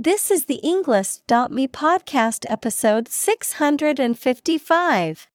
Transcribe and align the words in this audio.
This 0.00 0.30
is 0.30 0.44
the 0.44 0.60
Englist.me 0.62 1.66
podcast 1.66 2.46
episode 2.48 3.08
655. 3.08 5.26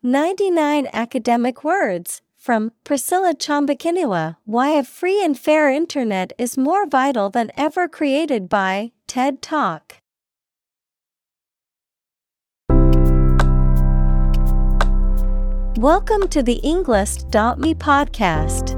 99 0.00 0.88
academic 0.92 1.64
words 1.64 2.22
from 2.36 2.70
Priscilla 2.84 3.34
Chomba-Kinywa 3.34 4.36
Why 4.44 4.70
a 4.70 4.84
free 4.84 5.24
and 5.24 5.36
fair 5.36 5.68
internet 5.68 6.32
is 6.38 6.56
more 6.56 6.86
vital 6.86 7.30
than 7.30 7.50
ever 7.56 7.88
created 7.88 8.48
by 8.48 8.92
TED 9.08 9.42
Talk. 9.42 9.96
Welcome 15.80 16.28
to 16.28 16.44
the 16.44 16.60
Englist.me 16.62 17.74
podcast. 17.74 18.77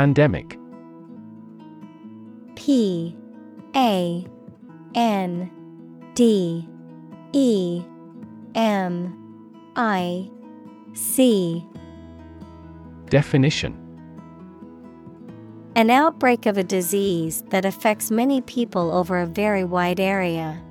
Pandemic. 0.00 0.58
P 2.54 3.14
A 3.76 4.24
N 4.94 5.50
D 6.14 6.66
E 7.34 7.82
M 8.54 9.62
I 9.76 10.30
C. 10.94 11.62
Definition. 13.10 13.76
An 15.76 15.90
outbreak 15.90 16.46
of 16.46 16.56
a 16.56 16.64
disease 16.64 17.44
that 17.50 17.66
affects 17.66 18.10
many 18.10 18.40
people 18.40 18.90
over 18.92 19.20
a 19.20 19.26
very 19.26 19.64
wide 19.64 20.00
area. 20.00 20.62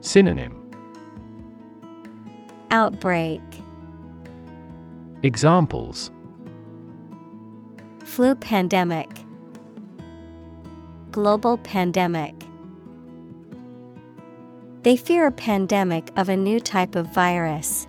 Synonym. 0.00 0.60
Outbreak. 2.72 3.42
Examples 5.22 6.10
Flu 8.16 8.34
pandemic. 8.34 9.10
Global 11.10 11.58
pandemic. 11.58 12.34
They 14.84 14.96
fear 14.96 15.26
a 15.26 15.30
pandemic 15.30 16.10
of 16.16 16.30
a 16.30 16.34
new 16.34 16.58
type 16.58 16.94
of 16.94 17.12
virus. 17.12 17.86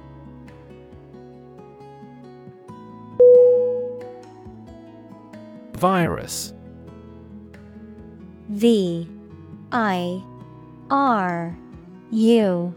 Virus. 5.76 6.54
V 8.50 9.08
I 9.72 10.22
R 10.90 11.58
U 12.12 12.76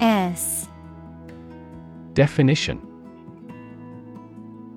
S. 0.00 0.66
Definition 2.14 2.85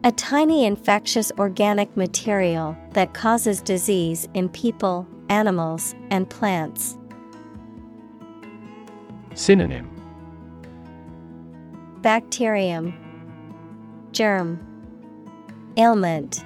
A 0.06 0.14
tiny 0.14 0.64
infectious 0.66 1.30
organic 1.38 1.98
material 1.98 2.78
that 2.92 3.14
causes 3.14 3.62
disease 3.62 4.30
in 4.34 4.48
people, 4.48 5.06
animals, 5.28 5.94
and 6.10 6.30
plants. 6.30 6.98
Synonym 9.34 9.90
Bacterium, 12.02 12.94
Germ, 14.14 14.66
Ailment, 15.76 16.46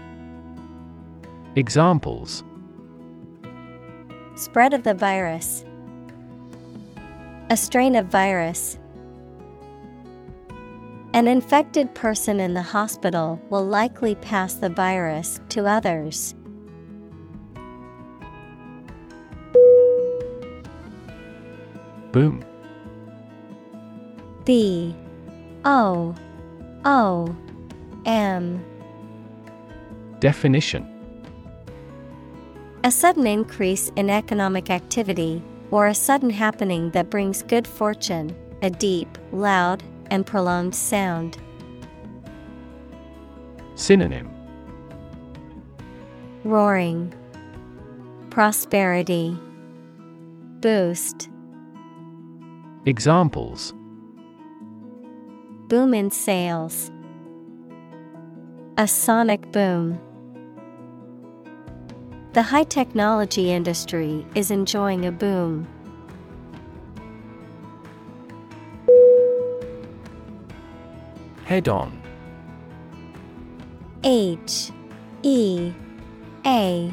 Examples 1.56 2.44
Spread 4.34 4.74
of 4.74 4.82
the 4.82 4.96
virus. 4.96 5.64
A 7.52 7.56
strain 7.56 7.96
of 7.96 8.08
virus. 8.08 8.80
An 11.14 11.28
infected 11.28 11.94
person 11.94 12.40
in 12.40 12.56
the 12.56 12.62
hospital 12.64 13.40
will 13.52 13.64
likely 13.64 14.16
pass 14.16 14.56
the 14.56 14.70
virus 14.70 15.40
to 15.50 15.68
others. 15.68 16.34
Boom. 22.12 22.44
B 24.44 24.96
O 25.66 26.16
O 26.84 27.36
M. 28.08 28.66
Definition. 30.20 30.90
A 32.84 32.90
sudden 32.90 33.28
increase 33.28 33.92
in 33.96 34.10
economic 34.10 34.72
activity, 34.72 35.44
or 35.70 35.86
a 35.86 35.94
sudden 35.94 36.32
happening 36.32 36.90
that 36.92 37.12
brings 37.12 37.44
good 37.44 37.68
fortune, 37.68 38.36
a 38.64 38.70
deep, 38.72 39.18
loud, 39.32 39.84
and 40.10 40.26
prolonged 40.26 40.76
sound. 40.76 41.38
Synonym 43.76 44.30
Roaring, 46.44 47.14
Prosperity, 48.30 49.38
Boost, 50.60 51.30
Examples 52.86 53.74
Boom 55.70 55.94
in 55.94 56.12
sales, 56.12 56.92
A 58.78 58.88
sonic 58.88 59.52
boom. 59.52 60.00
The 62.34 62.42
high 62.42 62.64
technology 62.64 63.52
industry 63.52 64.26
is 64.36 64.52
enjoying 64.52 65.06
a 65.06 65.12
boom. 65.12 65.68
Head 71.54 71.70
on. 71.70 72.02
H 74.04 74.72
E 75.22 75.72
A 76.48 76.92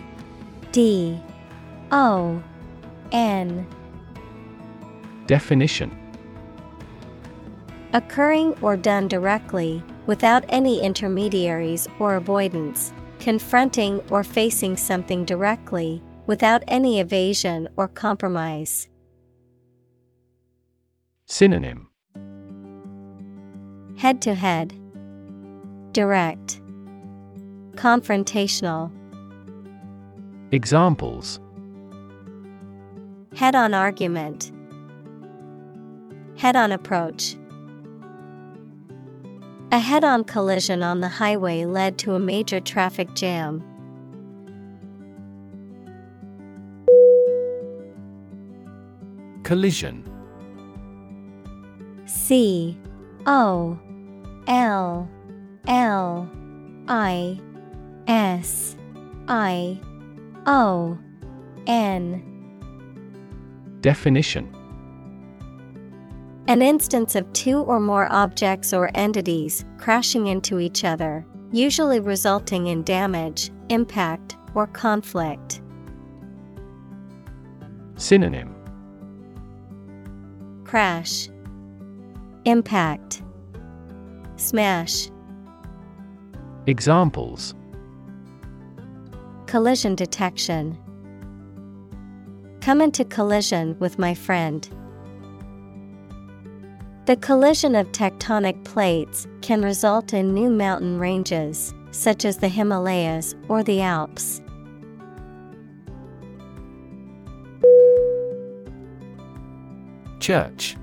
D 0.71 1.19
O 1.91 2.43
N. 3.11 3.67
Definition. 5.27 5.91
Occurring 7.95 8.53
or 8.61 8.77
done 8.77 9.09
directly, 9.09 9.83
without 10.05 10.45
any 10.51 10.83
intermediaries 10.83 11.89
or 11.99 12.17
avoidance, 12.17 12.93
confronting 13.19 14.03
or 14.11 14.23
facing 14.23 14.77
something 14.77 15.25
directly, 15.25 16.03
without 16.27 16.63
any 16.69 17.01
evasion 17.01 17.67
or 17.79 17.89
compromise. 17.89 18.89
Synonym 21.25 21.90
Head 24.01 24.23
to 24.23 24.35
head, 24.35 24.73
direct, 25.93 26.59
confrontational, 27.73 28.91
Examples. 30.53 31.39
Head 33.37 33.55
on 33.55 33.75
argument, 33.75 34.53
head 36.39 36.57
on 36.57 36.73
approach. 36.73 37.37
A 39.71 39.79
head 39.79 40.03
on 40.03 40.25
collision 40.25 40.83
on 40.83 41.01
the 41.01 41.09
highway 41.09 41.67
led 41.67 41.99
to 41.99 42.15
a 42.15 42.19
major 42.19 42.59
traffic 42.59 43.13
jam. 43.13 43.63
Collision. 49.43 50.03
C 52.07 52.79
O 53.27 53.79
L 54.47 55.09
L 55.67 56.31
I 56.89 57.41
S 58.07 58.77
I 59.29 59.81
O 60.47 60.99
N. 61.67 62.27
Definition 63.81 64.55
An 66.49 66.63
instance 66.63 67.15
of 67.15 67.33
two 67.33 67.59
or 67.61 67.81
more 67.81 68.11
objects 68.11 68.73
or 68.73 68.91
entities 68.95 69.65
crashing 69.79 70.27
into 70.27 70.59
each 70.59 70.85
other, 70.85 71.25
usually 71.53 72.01
resulting 72.01 72.67
in 72.67 72.83
damage, 72.83 73.51
impact, 73.69 74.37
or 74.55 74.67
conflict. 74.67 75.63
Synonym 77.97 78.55
Crash, 80.65 81.29
Impact, 82.45 83.23
Smash. 84.41 85.11
Examples 86.67 87.55
Collision 89.45 89.95
detection. 89.95 90.79
Come 92.63 92.81
into 92.81 93.05
collision 93.05 93.79
with 93.81 93.99
my 93.99 94.15
friend. 94.15 94.67
The 97.05 97.17
collision 97.17 97.75
of 97.75 97.93
tectonic 97.93 98.65
plates 98.65 99.27
can 99.43 99.61
result 99.61 100.15
in 100.15 100.33
new 100.33 100.49
mountain 100.49 100.99
ranges, 100.99 101.75
such 101.91 102.25
as 102.25 102.39
the 102.39 102.49
Himalayas 102.49 103.35
or 103.49 103.63
the 103.63 103.83
Alps. 103.83 104.41
Church 110.19 110.77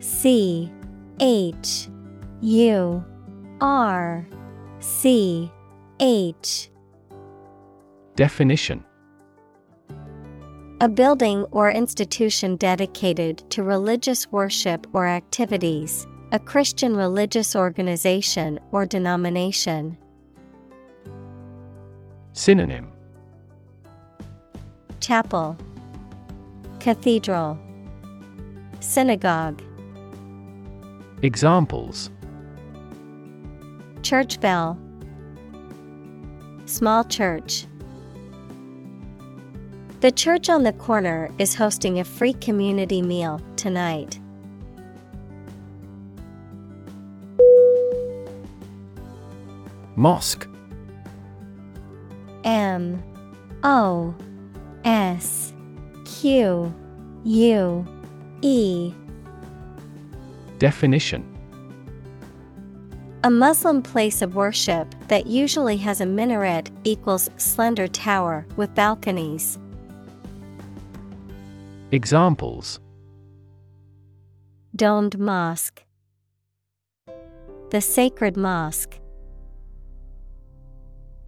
C 0.00 0.72
H 1.20 1.88
U 2.40 3.04
R 3.60 4.26
C 4.80 5.50
H. 6.00 6.70
Definition. 8.14 8.84
A 10.80 10.88
building 10.88 11.42
or 11.50 11.70
institution 11.70 12.54
dedicated 12.56 13.38
to 13.50 13.64
religious 13.64 14.30
worship 14.30 14.86
or 14.92 15.08
activities, 15.08 16.06
a 16.30 16.38
Christian 16.38 16.96
religious 16.96 17.56
organization 17.56 18.60
or 18.70 18.86
denomination. 18.86 19.98
Synonym. 22.32 22.92
Chapel, 25.00 25.56
Cathedral, 26.78 27.58
Synagogue, 28.78 29.60
Examples. 31.22 32.10
Church 34.02 34.40
bell, 34.40 34.78
Small 36.68 37.02
church. 37.02 37.66
The 40.00 40.12
church 40.12 40.50
on 40.50 40.64
the 40.64 40.74
corner 40.74 41.30
is 41.38 41.54
hosting 41.54 41.98
a 41.98 42.04
free 42.04 42.34
community 42.34 43.00
meal 43.00 43.40
tonight. 43.56 44.20
Mosque. 49.96 50.46
M. 52.44 53.02
O. 53.64 54.14
S. 54.84 55.54
Q. 56.04 56.74
U. 57.24 57.86
E 58.42 58.92
Definition 60.58 61.24
A 63.22 63.30
Muslim 63.30 63.80
place 63.80 64.22
of 64.22 64.34
worship 64.34 64.92
that 65.06 65.26
usually 65.26 65.76
has 65.76 66.00
a 66.00 66.06
minaret 66.06 66.70
equals 66.84 67.30
slender 67.36 67.86
tower 67.86 68.44
with 68.56 68.74
balconies. 68.74 69.58
Examples 71.92 72.80
Domed 74.74 75.18
mosque. 75.18 75.84
The 77.70 77.80
sacred 77.80 78.36
mosque. 78.36 78.98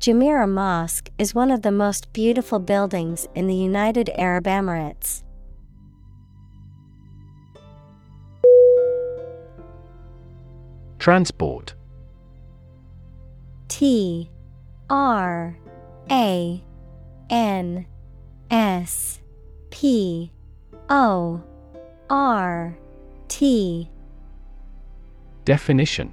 Jumeirah 0.00 0.48
Mosque 0.48 1.10
is 1.18 1.34
one 1.34 1.50
of 1.50 1.62
the 1.62 1.70
most 1.70 2.12
beautiful 2.12 2.58
buildings 2.58 3.28
in 3.34 3.46
the 3.46 3.54
United 3.54 4.10
Arab 4.16 4.44
Emirates. 4.44 5.22
Transport. 11.00 11.72
T 13.68 14.30
R 14.90 15.56
A 16.10 16.62
N 17.30 17.86
S 18.50 19.18
P 19.70 20.30
O 20.90 21.42
R 22.10 22.78
T. 23.28 23.88
Definition. 25.46 26.12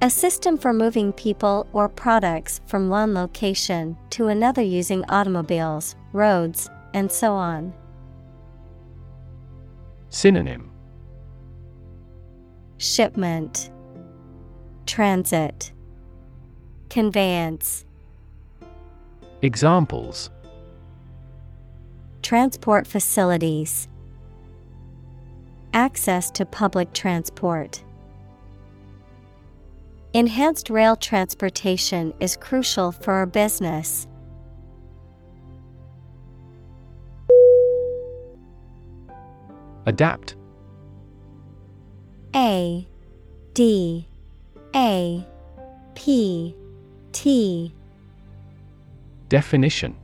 A 0.00 0.08
system 0.08 0.56
for 0.56 0.72
moving 0.72 1.12
people 1.12 1.66
or 1.72 1.88
products 1.88 2.60
from 2.66 2.88
one 2.88 3.12
location 3.12 3.96
to 4.10 4.28
another 4.28 4.62
using 4.62 5.04
automobiles, 5.08 5.96
roads, 6.12 6.70
and 6.92 7.10
so 7.10 7.32
on. 7.32 7.74
Synonym 10.10 10.73
Shipment, 12.84 13.70
Transit, 14.84 15.72
Conveyance, 16.90 17.86
Examples 19.40 20.28
Transport 22.20 22.86
facilities, 22.86 23.88
Access 25.72 26.30
to 26.32 26.44
public 26.44 26.92
transport. 26.92 27.82
Enhanced 30.12 30.68
rail 30.68 30.94
transportation 30.94 32.12
is 32.20 32.36
crucial 32.36 32.92
for 32.92 33.14
our 33.14 33.26
business. 33.26 34.06
Adapt 39.86 40.36
A 42.34 42.86
D 43.52 44.06
A 44.74 45.24
P 45.94 46.54
T. 47.12 47.72
Definition. 49.28 49.96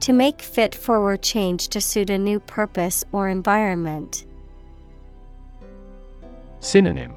To 0.00 0.12
make 0.12 0.42
fit 0.42 0.74
forward 0.74 1.22
change 1.22 1.68
to 1.68 1.80
suit 1.80 2.10
a 2.10 2.18
new 2.18 2.40
purpose 2.40 3.04
or 3.12 3.28
environment. 3.28 4.26
Synonym. 6.58 7.14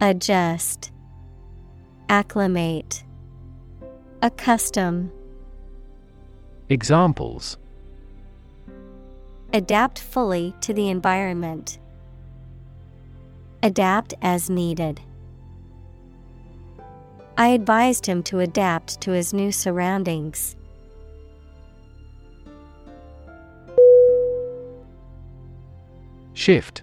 Adjust, 0.00 0.90
Acclimate, 2.08 3.04
Accustom. 4.22 5.12
Examples 6.70 7.58
Adapt 9.54 9.98
fully 9.98 10.54
to 10.62 10.72
the 10.72 10.88
environment. 10.88 11.78
Adapt 13.62 14.14
as 14.22 14.48
needed. 14.48 15.00
I 17.36 17.48
advised 17.48 18.06
him 18.06 18.22
to 18.24 18.40
adapt 18.40 19.00
to 19.02 19.10
his 19.10 19.34
new 19.34 19.52
surroundings. 19.52 20.56
Shift 26.32 26.82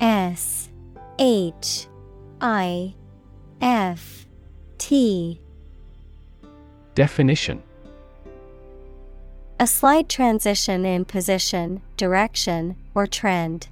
S 0.00 0.70
H 1.18 1.86
I 2.40 2.94
F 3.60 4.26
T 4.78 5.40
Definition 6.94 7.62
A 9.62 9.66
slight 9.68 10.08
transition 10.08 10.84
in 10.84 11.04
position, 11.04 11.82
direction, 11.96 12.74
or 12.96 13.06
trend. 13.06 13.68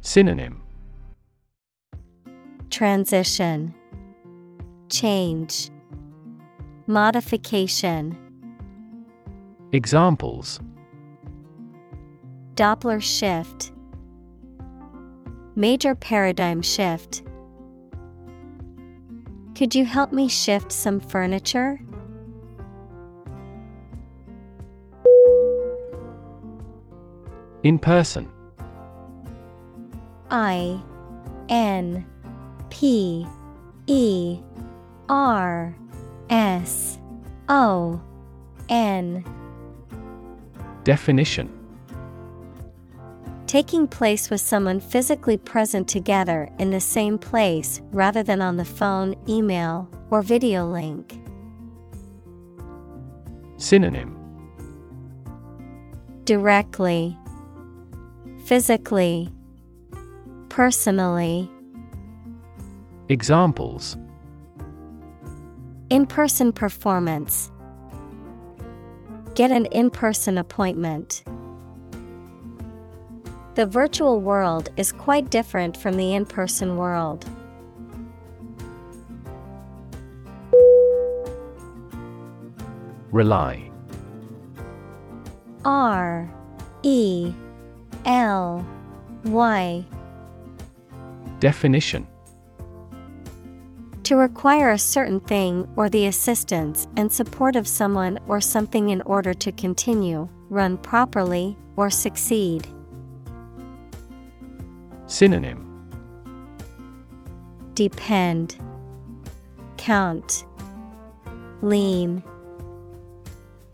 Synonym 0.00 0.62
Transition 2.70 3.74
Change 4.88 5.70
Modification 6.86 8.16
Examples 9.72 10.60
Doppler 12.54 13.02
shift 13.02 13.72
Major 15.56 15.96
paradigm 15.96 16.62
shift. 16.62 17.24
Could 19.56 19.74
you 19.74 19.84
help 19.84 20.12
me 20.12 20.28
shift 20.28 20.70
some 20.70 21.00
furniture? 21.00 21.80
In 27.68 27.78
person 27.78 28.26
I 30.30 30.80
N 31.50 32.06
P 32.70 33.26
E 33.86 34.40
R 35.10 35.76
S 36.30 36.98
O 37.50 38.00
N. 38.70 39.22
Definition 40.84 41.52
Taking 43.46 43.86
place 43.86 44.30
with 44.30 44.40
someone 44.40 44.80
physically 44.80 45.36
present 45.36 45.86
together 45.88 46.48
in 46.58 46.70
the 46.70 46.80
same 46.80 47.18
place 47.18 47.82
rather 47.92 48.22
than 48.22 48.40
on 48.40 48.56
the 48.56 48.64
phone, 48.64 49.14
email, 49.28 49.90
or 50.08 50.22
video 50.22 50.64
link. 50.64 51.20
Synonym 53.58 54.14
Directly, 56.24 57.17
Physically, 58.48 59.30
Personally. 60.48 61.50
Examples 63.10 63.98
In 65.90 66.06
person 66.06 66.54
performance. 66.54 67.52
Get 69.34 69.50
an 69.50 69.66
in 69.66 69.90
person 69.90 70.38
appointment. 70.38 71.24
The 73.54 73.66
virtual 73.66 74.18
world 74.18 74.70
is 74.78 74.92
quite 74.92 75.28
different 75.28 75.76
from 75.76 75.98
the 75.98 76.14
in 76.14 76.24
person 76.24 76.78
world. 76.78 77.26
Rely 83.12 83.70
R 85.66 86.30
E 86.82 87.34
L 88.04 88.66
Y. 89.24 89.84
Definition. 91.40 92.06
To 94.04 94.16
require 94.16 94.70
a 94.70 94.78
certain 94.78 95.20
thing 95.20 95.68
or 95.76 95.88
the 95.88 96.06
assistance 96.06 96.88
and 96.96 97.12
support 97.12 97.56
of 97.56 97.68
someone 97.68 98.18
or 98.26 98.40
something 98.40 98.88
in 98.88 99.02
order 99.02 99.34
to 99.34 99.52
continue, 99.52 100.28
run 100.48 100.78
properly, 100.78 101.56
or 101.76 101.90
succeed. 101.90 102.66
Synonym. 105.06 105.64
Depend, 107.74 108.56
Count, 109.76 110.44
Lean. 111.60 112.22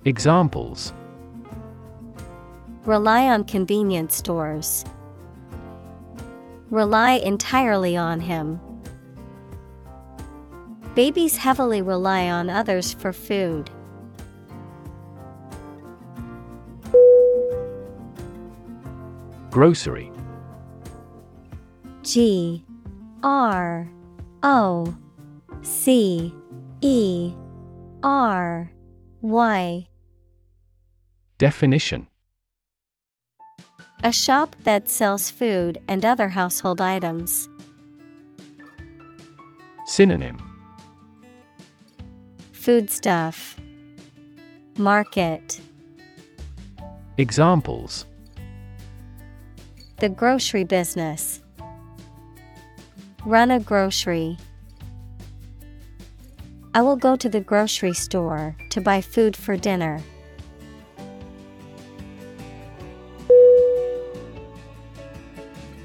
Examples 0.04 0.92
Rely 2.86 3.28
on 3.28 3.44
convenience 3.44 4.14
stores. 4.14 4.84
Rely 6.70 7.12
entirely 7.12 7.96
on 7.96 8.20
him. 8.20 8.60
Babies 10.94 11.36
heavily 11.36 11.80
rely 11.80 12.28
on 12.28 12.50
others 12.50 12.92
for 12.92 13.12
food. 13.12 13.70
Grocery 19.50 20.12
G 22.02 22.64
R 23.22 23.88
O 24.42 24.94
C 25.62 26.34
E 26.82 27.32
R 28.02 28.70
Y 29.22 29.88
Definition 31.38 32.08
A 34.02 34.12
shop 34.12 34.56
that 34.64 34.88
sells 34.88 35.30
food 35.30 35.78
and 35.88 36.04
other 36.04 36.28
household 36.28 36.80
items. 36.80 37.48
Synonym 39.86 40.38
Foodstuff 42.52 43.60
Market 44.78 45.60
Examples 47.18 48.06
The 49.98 50.08
grocery 50.08 50.64
business. 50.64 51.40
Run 53.24 53.50
a 53.50 53.60
grocery. 53.60 54.36
I 56.74 56.82
will 56.82 56.96
go 56.96 57.14
to 57.14 57.28
the 57.28 57.40
grocery 57.40 57.94
store 57.94 58.56
to 58.70 58.80
buy 58.80 59.00
food 59.00 59.36
for 59.36 59.56
dinner. 59.56 60.00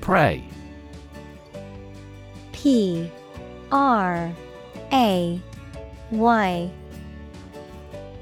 Pray. 0.10 0.44
P 2.52 3.12
R 3.72 4.34
A 4.92 5.40
Y. 6.10 6.72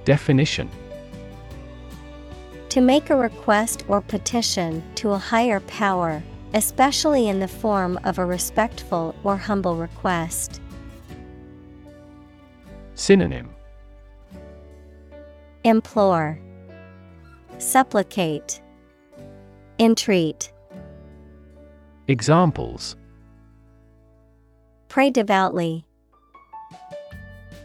Definition. 0.04 0.70
To 2.68 2.82
make 2.82 3.10
a 3.10 3.16
request 3.16 3.86
or 3.88 4.02
petition 4.02 4.84
to 4.96 5.12
a 5.12 5.18
higher 5.18 5.62
power, 5.62 6.22
especially 6.54 7.30
in 7.30 7.40
the 7.40 7.48
form 7.48 7.98
of 8.04 8.20
a 8.20 8.26
respectful 8.26 9.16
or 9.24 9.38
humble 9.38 9.78
request. 9.78 10.60
Synonym. 12.96 13.50
Implore, 15.64 16.38
Supplicate, 17.60 18.62
Entreat, 19.80 20.52
Examples 22.10 22.96
Pray 24.88 25.10
devoutly, 25.10 25.86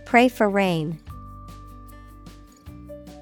Pray 0.04 0.28
for 0.28 0.50
rain. 0.50 0.98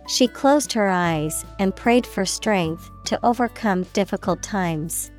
She 0.09 0.27
closed 0.27 0.73
her 0.73 0.89
eyes 0.89 1.45
and 1.59 1.77
prayed 1.77 2.07
for 2.07 2.25
strength 2.25 2.91
to 3.05 3.25
overcome 3.25 3.85
difficult 3.93 4.43
times. 4.43 5.11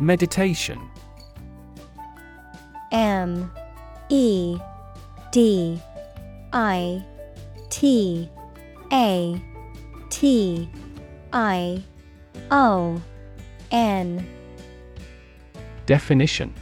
Meditation 0.00 0.80
M 2.90 3.52
E 4.08 4.58
D 5.30 5.80
I 6.52 7.04
T 7.70 8.28
A 8.92 9.51
T 10.12 10.68
I 11.32 11.82
O 12.50 13.00
N. 13.70 14.28
Definition. 15.86 16.52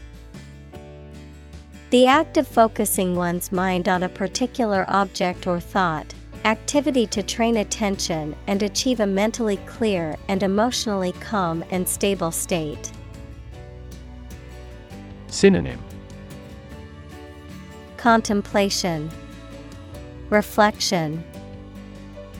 The 1.90 2.06
act 2.06 2.36
of 2.36 2.46
focusing 2.46 3.16
one's 3.16 3.50
mind 3.50 3.88
on 3.88 4.04
a 4.04 4.08
particular 4.08 4.84
object 4.86 5.48
or 5.48 5.58
thought, 5.58 6.14
activity 6.44 7.08
to 7.08 7.24
train 7.24 7.56
attention 7.56 8.36
and 8.46 8.62
achieve 8.62 9.00
a 9.00 9.06
mentally 9.06 9.56
clear 9.66 10.16
and 10.28 10.44
emotionally 10.44 11.12
calm 11.20 11.64
and 11.72 11.88
stable 11.88 12.30
state. 12.30 12.92
Synonym. 15.26 15.80
Contemplation, 17.96 19.10
Reflection, 20.28 21.24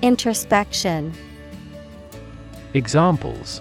Introspection. 0.03 1.13
Examples 2.73 3.61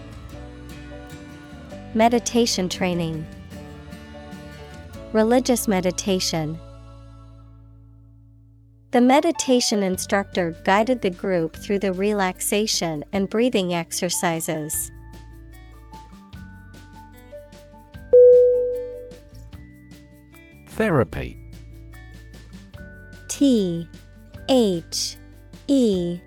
Meditation 1.93 2.69
training, 2.69 3.27
Religious 5.11 5.67
meditation. 5.67 6.57
The 8.91 9.01
meditation 9.01 9.83
instructor 9.83 10.55
guided 10.63 11.01
the 11.01 11.09
group 11.09 11.57
through 11.57 11.79
the 11.79 11.91
relaxation 11.91 13.03
and 13.11 13.29
breathing 13.29 13.73
exercises. 13.73 14.91
Therapy 20.69 21.37
T 23.27 23.89
H 24.47 25.17
E 25.67 26.21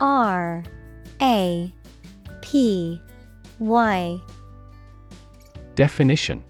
R 0.00 0.64
A 1.20 1.72
P 2.40 3.00
Y. 3.58 4.20
Definition. 5.74 6.42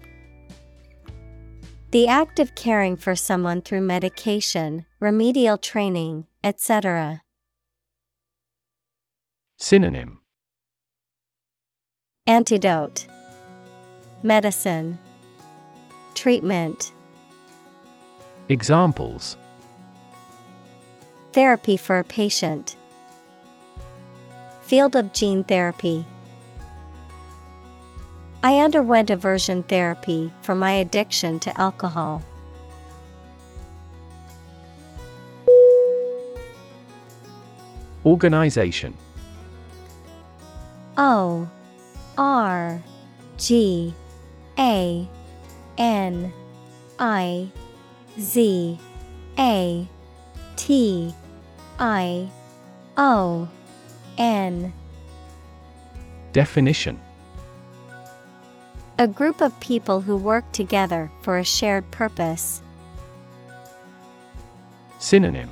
The 1.91 2.07
act 2.07 2.39
of 2.39 2.55
caring 2.55 2.95
for 2.95 3.15
someone 3.15 3.61
through 3.61 3.81
medication, 3.81 4.85
remedial 5.01 5.57
training, 5.57 6.25
etc. 6.41 7.21
Synonym. 9.57 10.21
Antidote. 12.25 13.07
Medicine. 14.23 14.97
Treatment. 16.13 16.93
Examples. 18.47 19.35
Therapy 21.33 21.75
for 21.75 21.99
a 21.99 22.03
patient. 22.03 22.77
Field 24.71 24.95
of 24.95 25.11
gene 25.11 25.43
therapy. 25.43 26.05
I 28.41 28.59
underwent 28.59 29.09
aversion 29.09 29.63
therapy 29.63 30.31
for 30.41 30.55
my 30.55 30.71
addiction 30.71 31.41
to 31.41 31.59
alcohol. 31.59 32.23
Organization 38.05 38.93
O 40.95 41.49
R 42.17 42.81
G 43.37 43.93
A 44.57 45.05
N 45.77 46.31
I 46.97 47.51
Z 48.17 48.79
A 49.37 49.87
T 50.55 51.13
I 51.77 52.29
O 52.95 53.49
N. 54.17 54.73
Definition. 56.33 56.99
A 58.99 59.07
group 59.07 59.41
of 59.41 59.59
people 59.59 60.01
who 60.01 60.15
work 60.15 60.49
together 60.51 61.11
for 61.21 61.37
a 61.37 61.43
shared 61.43 61.89
purpose. 61.91 62.61
Synonym. 64.99 65.49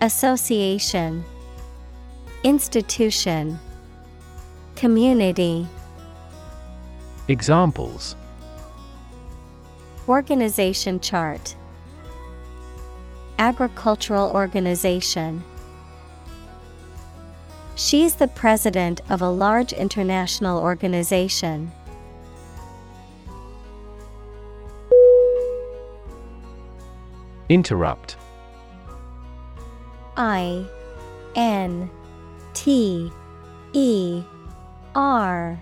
Association. 0.00 1.24
Institution. 2.44 3.58
Community. 4.76 5.66
Examples. 7.28 8.16
Organization 10.08 11.00
chart. 11.00 11.56
Agricultural 13.38 14.30
organization 14.30 15.42
She's 17.76 18.14
the 18.14 18.28
president 18.28 19.00
of 19.10 19.20
a 19.20 19.28
large 19.28 19.72
international 19.72 20.60
organization. 20.60 21.72
Interrupt. 27.48 28.16
I 30.16 30.64
N 31.34 31.90
T 32.54 33.10
E 33.72 34.22
R 34.94 35.60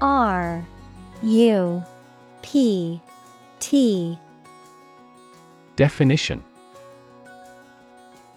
R 0.00 0.66
U 1.22 1.82
P 2.42 3.00
T. 3.60 4.18
Definition 5.76 6.42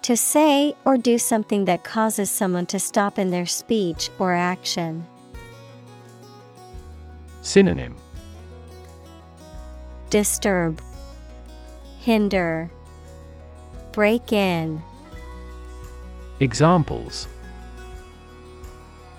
To 0.03 0.17
say 0.17 0.75
or 0.83 0.97
do 0.97 1.17
something 1.17 1.63
that 1.63 1.85
causes 1.85 2.29
someone 2.29 2.65
to 2.65 2.77
stop 2.77 3.17
in 3.17 3.29
their 3.29 3.45
speech 3.45 4.09
or 4.19 4.33
action. 4.33 5.07
Synonym 7.41 7.95
Disturb, 10.09 10.81
Hinder, 12.01 12.69
Break 13.93 14.33
in. 14.33 14.81
Examples 16.41 17.29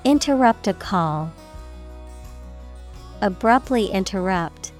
Interrupt 0.05 0.69
a 0.69 0.75
call. 0.75 1.33
Abruptly 3.23 3.87
interrupt. 3.87 4.73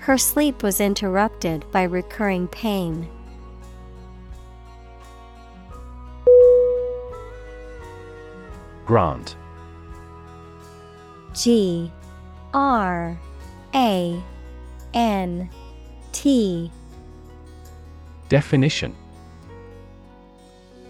Her 0.00 0.18
sleep 0.18 0.62
was 0.62 0.82
interrupted 0.82 1.64
by 1.72 1.84
recurring 1.84 2.46
pain. 2.46 3.08
Grant. 8.90 9.36
G 11.32 11.92
R 12.52 13.16
A 13.72 14.20
N 14.94 15.48
T. 16.10 16.72
Definition. 18.28 18.96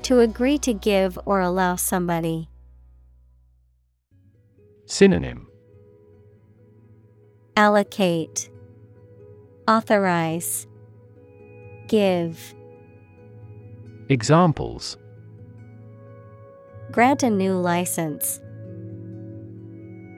To 0.05 0.21
agree 0.21 0.57
to 0.61 0.73
give 0.73 1.19
or 1.27 1.41
allow 1.41 1.77
somebody. 1.77 2.49
Synonym. 4.87 5.47
Allocate, 7.55 8.49
Authorize, 9.69 10.67
Give. 11.87 12.55
Examples 14.09 14.97
Grant 16.93 17.23
a 17.23 17.31
new 17.31 17.55
license. 17.55 18.41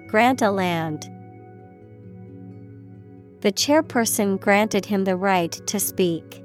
Grant 0.09 0.41
a 0.41 0.51
land. 0.51 1.03
The 3.43 3.53
chairperson 3.53 4.41
granted 4.41 4.87
him 4.87 5.05
the 5.05 5.17
right 5.17 5.53
to 5.53 5.79
speak. 5.79 6.43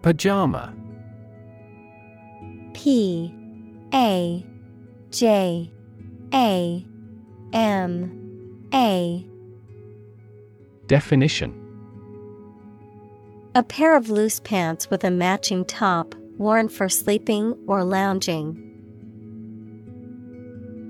Pajama 0.00 0.72
P 2.72 3.34
A 3.92 4.46
J 5.10 5.70
A 6.32 6.86
M 7.52 8.68
A 8.72 9.26
Definition 10.86 11.65
A 13.56 13.62
pair 13.62 13.96
of 13.96 14.10
loose 14.10 14.38
pants 14.38 14.90
with 14.90 15.02
a 15.02 15.10
matching 15.10 15.64
top, 15.64 16.14
worn 16.36 16.68
for 16.68 16.90
sleeping 16.90 17.56
or 17.66 17.84
lounging. 17.84 18.62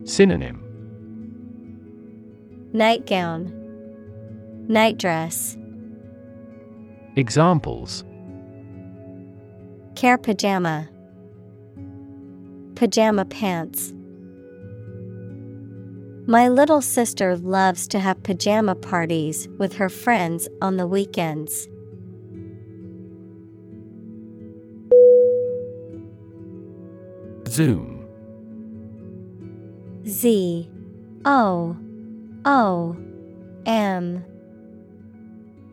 Synonym 0.02 0.64
Nightgown, 2.72 3.52
Nightdress, 4.66 5.56
Examples 7.14 8.02
Care 9.94 10.18
pajama, 10.18 10.88
Pajama 12.74 13.26
pants. 13.26 13.92
My 16.26 16.48
little 16.48 16.82
sister 16.82 17.36
loves 17.36 17.86
to 17.86 18.00
have 18.00 18.24
pajama 18.24 18.74
parties 18.74 19.46
with 19.56 19.74
her 19.74 19.88
friends 19.88 20.48
on 20.60 20.78
the 20.78 20.88
weekends. 20.88 21.68
Zoom 27.56 28.06
Z 30.06 30.68
O 31.24 31.74
O 32.44 32.96
M 33.64 34.22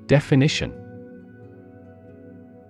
Definition 0.07 0.71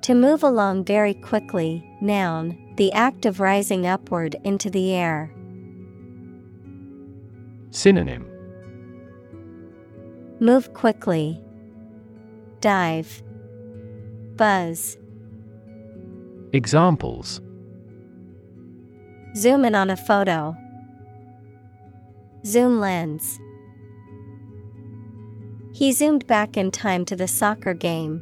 To 0.01 0.15
move 0.15 0.41
along 0.41 0.85
very 0.85 1.13
quickly, 1.13 1.87
noun, 2.01 2.57
the 2.77 2.91
act 2.93 3.27
of 3.27 3.39
rising 3.39 3.85
upward 3.85 4.35
into 4.43 4.71
the 4.71 4.95
air. 4.95 5.31
Synonym 7.69 8.25
Move 10.39 10.73
quickly. 10.73 11.39
Dive. 12.61 13.21
Buzz. 14.37 14.97
Examples 16.51 17.42
Zoom 19.35 19.65
in 19.65 19.75
on 19.75 19.89
a 19.89 19.97
photo. 19.97 20.55
Zoom 22.45 22.79
lens. 22.79 23.39
He 25.73 25.91
zoomed 25.91 26.27
back 26.27 26.55
in 26.55 26.69
time 26.69 27.03
to 27.05 27.15
the 27.15 27.27
soccer 27.27 27.73
game. 27.73 28.21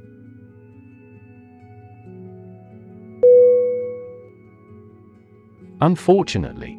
Unfortunately 5.82 6.78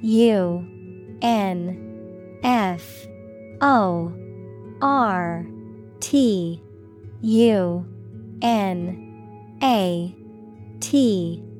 U 0.00 0.66
N 1.22 2.40
F 2.42 3.06
O 3.60 4.12
R 4.80 5.46
T 6.00 6.60
U 7.20 7.86
N 8.42 9.58
A 9.62 10.16
T 10.80 11.51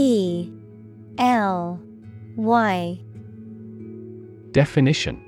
E 0.00 0.48
L 1.18 1.80
Y 2.36 3.00
Definition 4.52 5.20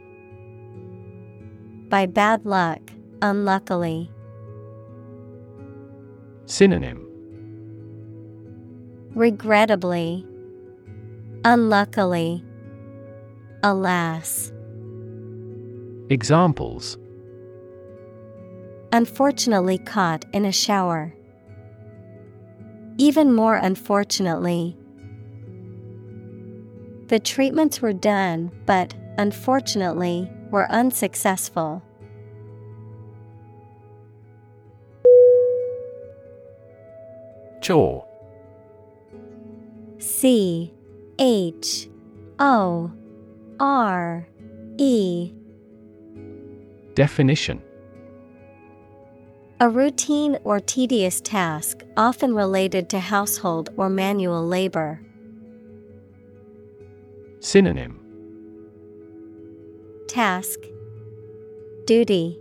By 1.89 2.07
bad 2.07 2.47
luck, 2.47 2.79
unluckily. 3.21 4.09
Synonym 6.47 7.05
Regrettably. 9.17 10.25
Unluckily. 11.45 12.45
Alas. 13.65 14.53
Examples 16.11 16.97
Unfortunately 18.93 19.79
caught 19.79 20.25
in 20.33 20.45
a 20.45 20.53
shower. 20.53 21.13
Even 23.01 23.33
more 23.33 23.55
unfortunately. 23.55 24.77
The 27.07 27.19
treatments 27.19 27.81
were 27.81 27.95
done, 27.95 28.53
but, 28.67 28.93
unfortunately, 29.17 30.31
were 30.51 30.71
unsuccessful. 30.71 31.83
Chore. 37.63 38.07
C 39.97 40.75
H 41.19 41.89
O 42.39 42.93
R 43.59 44.29
E 44.77 45.33
Definition 46.95 47.63
A 49.63 49.69
routine 49.69 50.39
or 50.43 50.59
tedious 50.59 51.21
task, 51.21 51.85
often 51.95 52.35
related 52.35 52.89
to 52.89 52.99
household 52.99 53.69
or 53.77 53.91
manual 53.91 54.47
labor. 54.47 55.03
Synonym 57.41 58.01
Task 60.09 60.59
Duty 61.85 62.39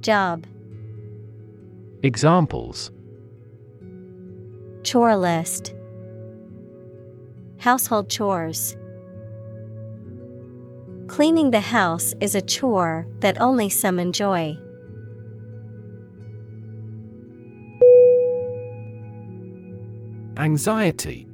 Job 0.00 0.46
Examples 2.02 2.90
Chore 4.84 5.14
list 5.14 5.74
Household 7.58 8.08
chores. 8.08 8.78
Cleaning 11.06 11.50
the 11.50 11.60
house 11.60 12.14
is 12.18 12.34
a 12.34 12.40
chore 12.40 13.06
that 13.20 13.38
only 13.42 13.68
some 13.68 13.98
enjoy. 13.98 14.56
Anxiety. 20.38 21.26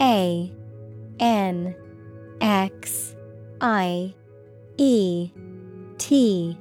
A 0.00 0.52
N 1.18 1.74
X 2.40 3.16
I 3.60 4.14
E 4.76 5.32
T 5.98 6.56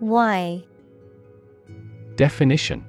Y. 0.00 0.64
Definition. 2.16 2.86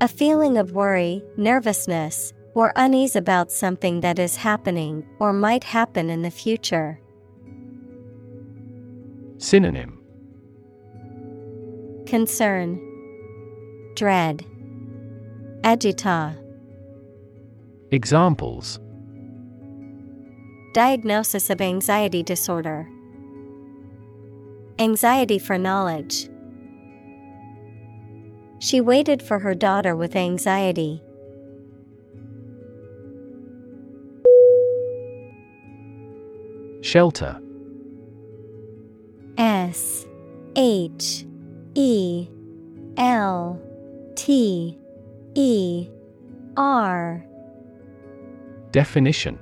A 0.00 0.06
feeling 0.06 0.56
of 0.56 0.70
worry, 0.70 1.24
nervousness, 1.36 2.32
or 2.54 2.72
unease 2.76 3.16
about 3.16 3.50
something 3.50 4.00
that 4.02 4.20
is 4.20 4.36
happening 4.36 5.04
or 5.18 5.32
might 5.32 5.64
happen 5.64 6.10
in 6.10 6.22
the 6.22 6.30
future. 6.30 7.00
Synonym. 9.38 10.00
Concern, 12.06 12.80
Dread, 13.96 14.46
Agita. 15.62 16.36
Examples 17.90 18.78
Diagnosis 20.72 21.50
of 21.50 21.60
anxiety 21.60 22.22
disorder. 22.22 22.88
Anxiety 24.78 25.38
for 25.38 25.58
knowledge. 25.58 26.30
She 28.60 28.80
waited 28.80 29.20
for 29.20 29.40
her 29.40 29.54
daughter 29.54 29.96
with 29.96 30.14
anxiety. 30.14 31.02
Shelter 36.82 37.40
S 39.36 40.06
H 40.56 41.26
E 41.74 42.28
L 42.96 43.60
T 44.14 44.78
E 45.38 45.88
R. 46.56 47.24
Definition. 48.72 49.38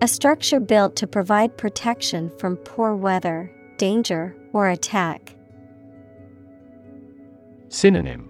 A 0.00 0.08
structure 0.08 0.58
built 0.58 0.96
to 0.96 1.06
provide 1.06 1.56
protection 1.56 2.28
from 2.36 2.56
poor 2.56 2.96
weather, 2.96 3.48
danger, 3.78 4.34
or 4.52 4.68
attack. 4.68 5.36
Synonym. 7.68 8.28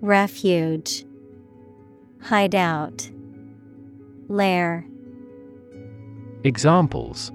Refuge, 0.00 1.04
Hideout, 2.22 3.10
Lair. 4.28 4.86
Examples. 6.44 7.32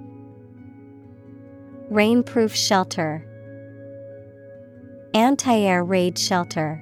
Rainproof 1.91 2.55
shelter, 2.55 3.25
Anti 5.13 5.59
air 5.59 5.83
raid 5.83 6.17
shelter. 6.17 6.81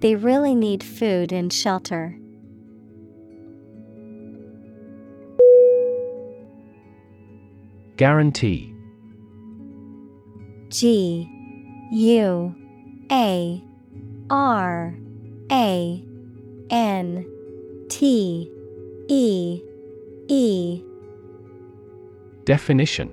They 0.00 0.16
really 0.16 0.54
need 0.54 0.82
food 0.82 1.32
and 1.32 1.52
shelter. 1.52 2.18
Guarantee 7.96 8.74
G 10.68 11.28
U 11.92 12.54
A 13.12 13.62
R 14.30 14.94
A 15.52 16.04
N 16.70 17.26
T 17.88 18.50
E 19.08 19.62
E 20.26 20.82
Definition 22.44 23.12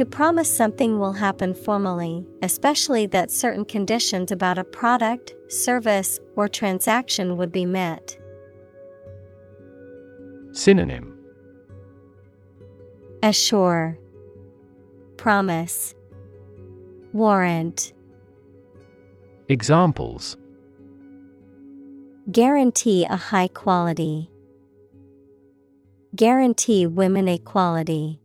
To 0.00 0.06
promise 0.06 0.50
something 0.50 0.98
will 0.98 1.12
happen 1.12 1.52
formally, 1.52 2.24
especially 2.40 3.04
that 3.08 3.30
certain 3.30 3.66
conditions 3.66 4.32
about 4.32 4.56
a 4.56 4.64
product, 4.64 5.34
service, 5.48 6.18
or 6.36 6.48
transaction 6.48 7.36
would 7.36 7.52
be 7.52 7.66
met. 7.66 8.18
Synonym 10.52 11.18
Assure, 13.22 13.98
Promise, 15.18 15.94
Warrant, 17.12 17.92
Examples 19.50 20.38
Guarantee 22.32 23.04
a 23.04 23.16
high 23.16 23.48
quality. 23.48 24.30
Guarantee 26.16 26.86
women 26.86 27.28
equality. 27.28 28.18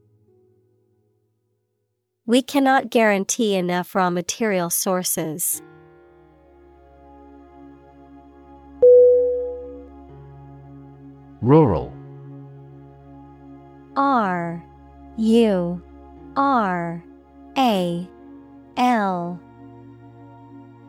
We 2.27 2.41
cannot 2.41 2.89
guarantee 2.89 3.53
enough 3.53 3.93
raw 3.93 4.09
material 4.09 4.71
sources. 4.71 5.61
Rural. 11.41 11.93
R 13.95 14.65
U 15.17 15.83
R 16.35 17.03
A 17.59 18.09
L. 18.77 19.39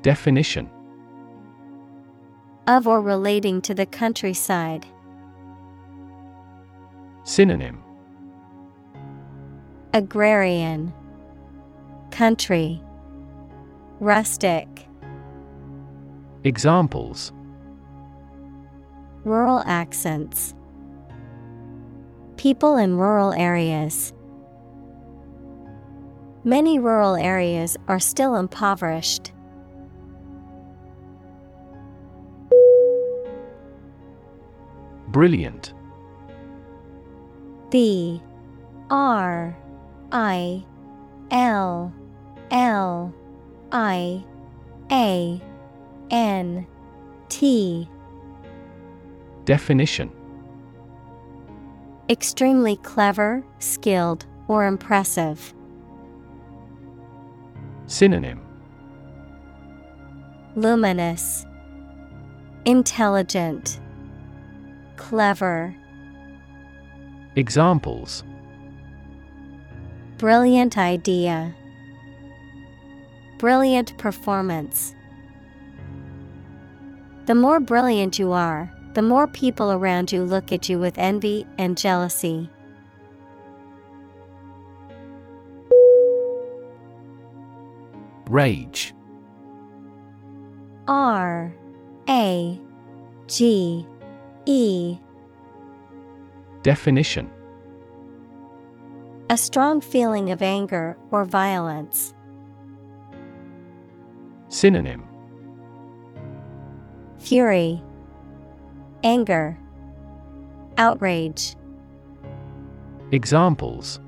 Definition. 0.01 0.71
Of 2.67 2.89
or 2.89 3.03
relating 3.03 3.61
to 3.61 3.75
the 3.75 3.85
countryside. 3.85 4.87
Synonym. 7.25 7.83
Agrarian 9.93 10.95
Country. 12.17 12.81
Rustic. 14.01 14.67
Examples. 16.45 17.31
Rural 19.25 19.63
accents. 19.67 20.55
People 22.39 22.79
in 22.79 22.97
rural 22.97 23.35
areas. 23.35 24.15
Many 26.43 26.79
rural 26.79 27.17
areas 27.17 27.77
are 27.87 28.01
still 28.01 28.37
impoverished. 28.37 29.33
Brilliant. 35.09 35.75
B 37.69 38.23
R 38.89 39.55
I 40.13 40.65
L 41.31 41.93
L 42.51 43.15
I 43.73 44.25
A 44.91 45.41
N 46.11 46.67
T 47.29 47.89
Definition 49.45 50.11
Extremely 52.09 52.77
clever, 52.77 53.45
skilled, 53.59 54.27
or 54.47 54.65
impressive. 54.67 55.53
Synonym 57.87 58.41
Luminous, 60.55 61.45
Intelligent, 62.65 63.81
Clever. 64.97 65.75
Examples 67.35 68.25
Brilliant 70.17 70.79
idea. 70.79 71.55
Brilliant 73.39 73.97
performance. 73.99 74.95
The 77.27 77.35
more 77.35 77.61
brilliant 77.61 78.19
you 78.19 78.33
are, 78.33 78.73
the 78.95 79.03
more 79.03 79.27
people 79.27 79.73
around 79.73 80.11
you 80.11 80.23
look 80.25 80.53
at 80.53 80.69
you 80.69 80.79
with 80.79 80.97
envy 80.97 81.47
and 81.59 81.77
jealousy. 81.77 82.49
Rage. 88.29 88.95
R 90.89 91.55
A 92.09 92.61
G 93.27 93.87
E 94.47 94.99
Definition 96.63 97.31
A 99.31 99.37
strong 99.37 99.81
feeling 99.81 100.31
of 100.31 100.43
anger 100.43 100.97
or 101.11 101.25
violence. 101.25 102.15
Synonym 104.49 105.05
Fury, 107.19 107.83
Anger, 109.03 109.59
Outrage, 110.79 111.57
Examples 113.13 114.01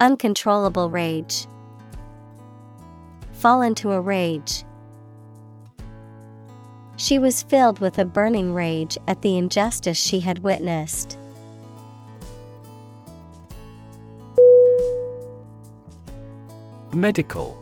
Uncontrollable 0.00 0.90
rage. 0.90 1.46
Fall 3.34 3.62
into 3.62 3.92
a 3.92 4.00
rage. 4.00 4.64
She 6.96 7.20
was 7.20 7.44
filled 7.44 7.78
with 7.78 7.98
a 7.98 8.04
burning 8.04 8.52
rage 8.52 8.98
at 9.06 9.22
the 9.22 9.38
injustice 9.38 9.96
she 9.96 10.20
had 10.20 10.40
witnessed. 10.40 11.18
Medical 16.92 17.61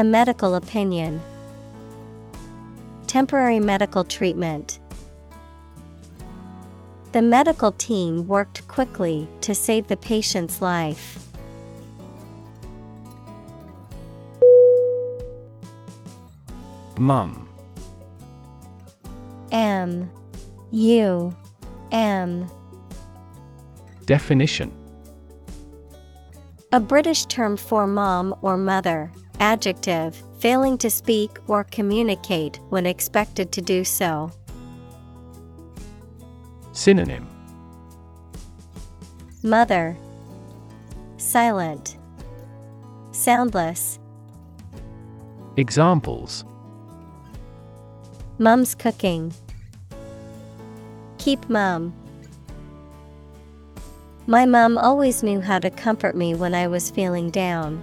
A 0.00 0.02
medical 0.02 0.54
opinion. 0.54 1.20
Temporary 3.06 3.60
medical 3.60 4.02
treatment. 4.02 4.78
The 7.12 7.20
medical 7.20 7.72
team 7.72 8.26
worked 8.26 8.66
quickly 8.66 9.28
to 9.42 9.54
save 9.54 9.88
the 9.88 9.98
patient's 9.98 10.62
life. 10.62 11.28
Mum 16.96 17.46
M 19.52 20.10
U 20.70 21.36
M 21.92 22.50
Definition 24.06 24.72
A 26.72 26.80
British 26.80 27.26
term 27.26 27.58
for 27.58 27.86
mom 27.86 28.34
or 28.40 28.56
mother, 28.56 29.12
adjective, 29.40 30.22
failing 30.38 30.78
to 30.78 30.90
speak 30.90 31.38
or 31.48 31.64
communicate 31.64 32.60
when 32.68 32.86
expected 32.86 33.50
to 33.52 33.60
do 33.60 33.82
so. 33.82 34.30
Synonym 36.72 37.26
Mother 39.42 39.96
Silent 41.16 41.96
Soundless 43.12 43.98
Examples 45.56 46.44
Mum's 48.38 48.74
cooking. 48.74 49.34
Keep 51.18 51.50
mum. 51.50 51.92
My 54.26 54.46
mum 54.46 54.78
always 54.78 55.22
knew 55.22 55.42
how 55.42 55.58
to 55.58 55.68
comfort 55.68 56.16
me 56.16 56.34
when 56.34 56.54
I 56.54 56.66
was 56.66 56.90
feeling 56.90 57.28
down. 57.28 57.82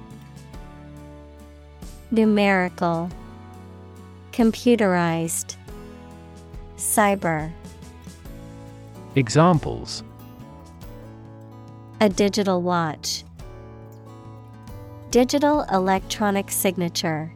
Numerical 2.13 3.09
Computerized 4.33 5.55
Cyber. 6.75 7.49
Examples. 9.15 10.03
A 12.01 12.09
digital 12.09 12.61
watch. 12.61 13.23
Digital 15.09 15.63
electronic 15.71 16.51
signature. 16.51 17.33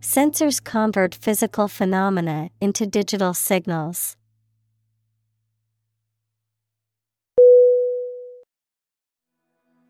Sensors 0.00 0.62
convert 0.62 1.16
physical 1.16 1.66
phenomena 1.66 2.50
into 2.60 2.86
digital 2.86 3.34
signals. 3.34 4.16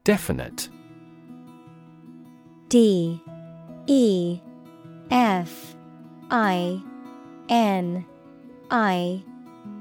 Definite 0.04 0.70
D 2.68 3.22
E 3.86 4.40
F 5.10 5.76
I 6.30 6.82
N 7.48 8.04
I 8.70 9.22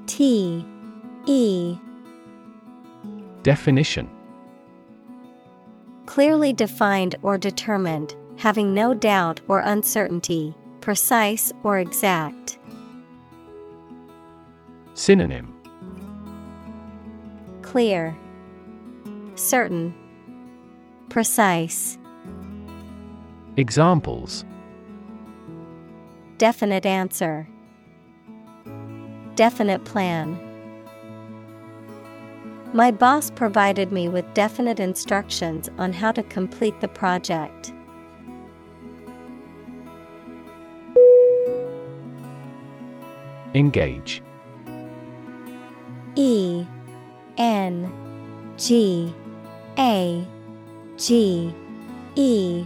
T 0.06 0.66
E. 1.26 1.78
Definition. 3.42 4.10
Clearly 6.06 6.54
defined 6.54 7.16
or 7.24 7.38
determined, 7.38 8.16
having 8.38 8.74
no 8.74 8.94
doubt 8.94 9.42
or 9.48 9.60
uncertainty, 9.60 10.54
precise 10.82 11.52
or 11.64 11.80
exact. 11.80 12.60
Synonym. 14.94 15.54
Clear, 17.64 18.16
certain, 19.36 19.94
precise. 21.10 21.98
Examples 23.58 24.44
Definite 26.38 26.86
answer. 26.86 27.48
Definite 29.36 29.86
plan. 29.86 30.38
My 32.74 32.92
boss 32.92 33.32
provided 33.32 33.94
me 33.94 34.10
with 34.10 34.26
definite 34.34 34.82
instructions 34.82 35.70
on 35.78 35.94
how 35.94 36.12
to 36.12 36.24
complete 36.24 36.82
the 36.82 36.90
project. 36.90 37.72
Engage 43.54 44.22
E 46.16 46.66
N 47.38 48.54
G 48.58 49.14
A 49.78 50.28
G 50.98 51.56
E 52.16 52.66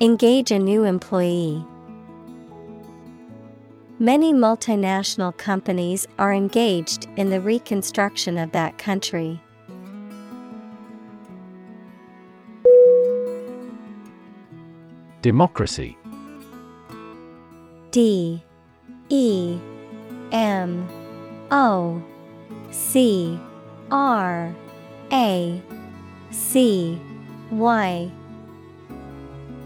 Engage 0.00 0.52
a 0.52 0.60
new 0.60 0.84
employee. 0.84 1.66
Many 3.98 4.32
multinational 4.32 5.36
companies 5.36 6.06
are 6.20 6.32
engaged 6.32 7.08
in 7.16 7.30
the 7.30 7.40
reconstruction 7.40 8.38
of 8.38 8.52
that 8.52 8.78
country. 8.78 9.40
Democracy. 15.20 15.98
D. 17.90 18.40
E. 19.08 19.58
M. 20.30 20.88
O. 21.50 22.00
C. 22.70 23.36
R. 23.90 24.54
A. 25.10 25.60
C. 26.30 27.00
Y 27.50 28.12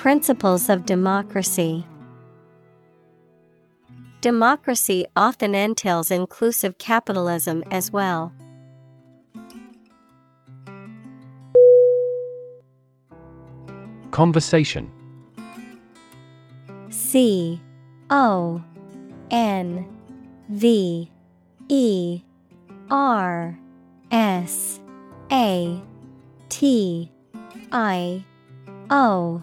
Principles 0.00 0.70
of 0.70 0.86
democracy. 0.86 1.84
Democracy 4.22 5.04
often 5.14 5.54
entails 5.54 6.10
inclusive 6.10 6.78
capitalism 6.78 7.62
as 7.70 7.92
well. 7.92 8.32
Conversation 14.10 14.90
C 16.88 17.60
O 18.08 18.64
N 19.30 19.86
V 20.48 21.10
E 21.68 22.22
R 22.90 23.58
S 24.10 24.80
A 25.30 25.82
T 26.48 27.12
I 27.70 28.24
O 28.88 29.42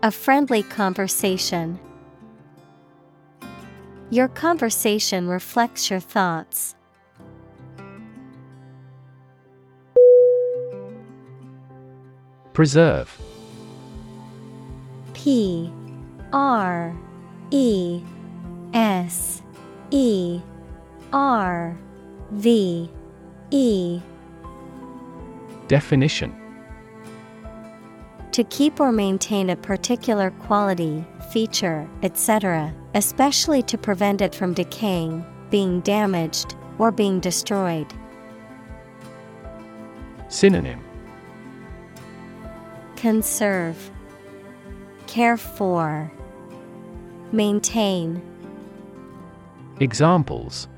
A 0.00 0.12
friendly 0.12 0.62
conversation. 0.62 1.80
Your 4.10 4.28
conversation 4.28 5.26
reflects 5.26 5.90
your 5.90 5.98
thoughts. 5.98 6.76
Preserve 12.52 13.20
P 15.14 15.72
R 16.32 16.96
E 17.50 18.00
S 18.74 19.42
E 19.90 20.40
R 21.12 21.76
V 22.30 22.88
E 23.50 24.00
Definition 25.66 26.37
To 28.38 28.44
keep 28.44 28.78
or 28.78 28.92
maintain 28.92 29.50
a 29.50 29.56
particular 29.56 30.30
quality, 30.30 31.04
feature, 31.32 31.90
etc., 32.04 32.72
especially 32.94 33.62
to 33.62 33.76
prevent 33.76 34.20
it 34.20 34.32
from 34.32 34.54
decaying, 34.54 35.26
being 35.50 35.80
damaged, 35.80 36.54
or 36.78 36.92
being 36.92 37.18
destroyed. 37.18 37.92
Synonym 40.28 40.80
Conserve, 42.94 43.90
Care 45.08 45.36
for, 45.36 46.08
Maintain. 47.32 48.22
Examples 49.80 50.68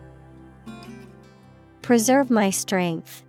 Preserve 1.82 2.30
my 2.30 2.48
strength. 2.48 3.22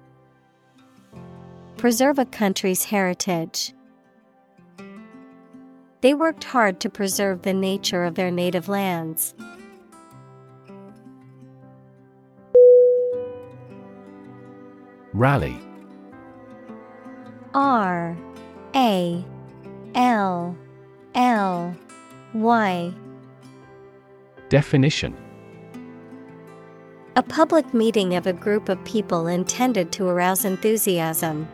Preserve 1.75 2.17
a 2.17 2.23
country's 2.23 2.85
heritage. 2.85 3.73
They 6.01 6.15
worked 6.15 6.43
hard 6.45 6.79
to 6.79 6.89
preserve 6.89 7.43
the 7.43 7.53
nature 7.53 8.03
of 8.03 8.15
their 8.15 8.31
native 8.31 8.67
lands. 8.67 9.35
Rally 15.13 15.59
R 17.53 18.17
A 18.73 19.25
L 19.93 20.57
L 21.13 21.75
Y 22.33 22.93
Definition 24.49 25.15
A 27.15 27.21
public 27.21 27.73
meeting 27.73 28.15
of 28.15 28.25
a 28.25 28.33
group 28.33 28.69
of 28.69 28.83
people 28.85 29.27
intended 29.27 29.91
to 29.91 30.07
arouse 30.07 30.45
enthusiasm. 30.45 31.47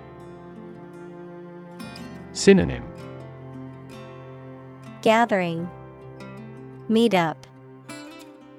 Synonym 2.31 2.83
Gathering, 5.08 5.70
Meetup, 6.89 7.38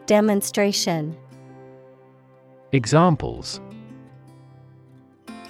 Demonstration. 0.07 1.15
Examples 2.73 3.61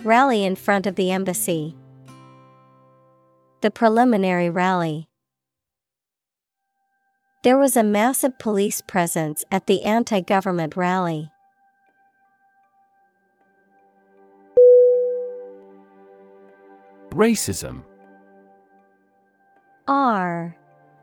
Rally 0.02 0.44
in 0.44 0.56
front 0.56 0.88
of 0.88 0.96
the 0.96 1.12
embassy. 1.12 1.76
The 3.60 3.70
preliminary 3.70 4.50
rally. 4.50 5.08
There 7.44 7.58
was 7.58 7.76
a 7.76 7.84
massive 7.84 8.36
police 8.40 8.80
presence 8.80 9.44
at 9.52 9.68
the 9.68 9.84
anti 9.84 10.20
government 10.20 10.76
rally. 10.76 11.30
Racism 17.12 17.84
R 19.86 20.56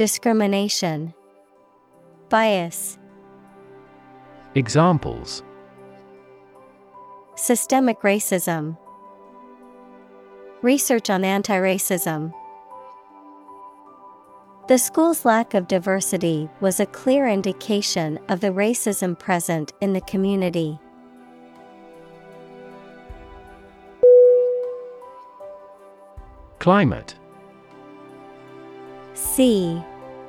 Discrimination 0.00 1.12
Bias 2.30 2.96
Examples 4.54 5.42
Systemic 7.36 8.00
racism 8.00 8.78
Research 10.62 11.10
on 11.10 11.22
anti 11.22 11.54
racism. 11.54 12.32
The 14.68 14.78
school's 14.78 15.26
lack 15.26 15.52
of 15.52 15.68
diversity 15.68 16.48
was 16.62 16.80
a 16.80 16.86
clear 16.86 17.28
indication 17.28 18.18
of 18.30 18.40
the 18.40 18.52
racism 18.52 19.18
present 19.18 19.74
in 19.82 19.92
the 19.92 20.00
community. 20.00 20.78
Climate 26.58 27.16
See. 29.20 29.82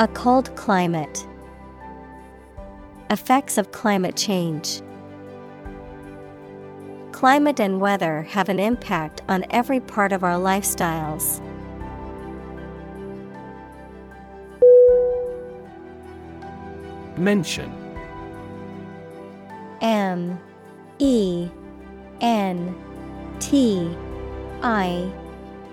A 0.00 0.06
cold 0.06 0.54
climate. 0.54 1.26
Effects 3.10 3.58
of 3.58 3.72
climate 3.72 4.14
change. 4.14 4.80
Climate 7.10 7.58
and 7.58 7.80
weather 7.80 8.22
have 8.22 8.48
an 8.48 8.60
impact 8.60 9.22
on 9.28 9.44
every 9.50 9.80
part 9.80 10.12
of 10.12 10.22
our 10.22 10.36
lifestyles. 10.38 11.40
Mention. 17.16 17.72
M. 19.80 20.38
E. 21.00 21.48
N. 22.20 22.72
T. 23.40 23.96
I. 24.62 25.10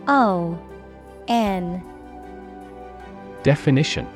O. 0.07 0.59
N. 1.27 1.83
Definition 3.43 4.14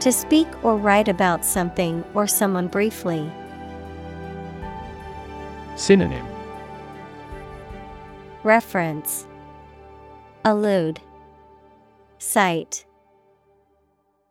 To 0.00 0.12
speak 0.12 0.46
or 0.64 0.76
write 0.76 1.08
about 1.08 1.44
something 1.44 2.04
or 2.14 2.26
someone 2.28 2.68
briefly. 2.68 3.30
Synonym 5.74 6.26
Reference 8.44 9.26
Allude 10.44 11.00
Cite 12.18 12.86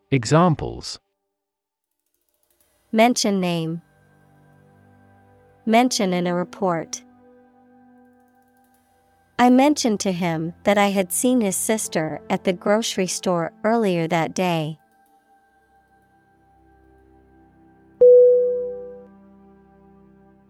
Examples 0.09 0.99
Mention 2.93 3.41
name 3.41 3.81
Mention 5.65 6.13
in 6.13 6.27
a 6.27 6.33
report. 6.33 7.03
I 9.37 9.49
mentioned 9.49 9.99
to 9.99 10.13
him 10.13 10.53
that 10.63 10.77
I 10.77 10.87
had 10.87 11.11
seen 11.11 11.41
his 11.41 11.57
sister 11.57 12.21
at 12.29 12.45
the 12.45 12.53
grocery 12.53 13.07
store 13.07 13.51
earlier 13.65 14.07
that 14.07 14.33
day. 14.33 14.79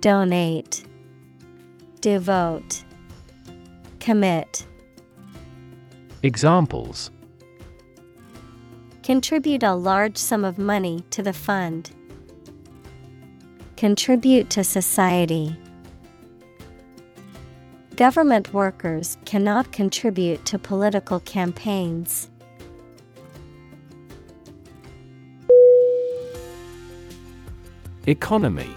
Donate, 0.00 0.84
Devote, 2.00 2.84
Commit. 3.98 4.66
Examples 6.22 7.10
Contribute 9.02 9.62
a 9.62 9.74
large 9.74 10.16
sum 10.16 10.44
of 10.44 10.58
money 10.58 11.04
to 11.10 11.22
the 11.22 11.32
fund. 11.32 11.90
Contribute 13.76 14.50
to 14.50 14.64
society. 14.64 15.56
Government 17.96 18.52
workers 18.52 19.16
cannot 19.24 19.72
contribute 19.72 20.44
to 20.44 20.58
political 20.58 21.20
campaigns. 21.20 22.28
Economy 28.06 28.76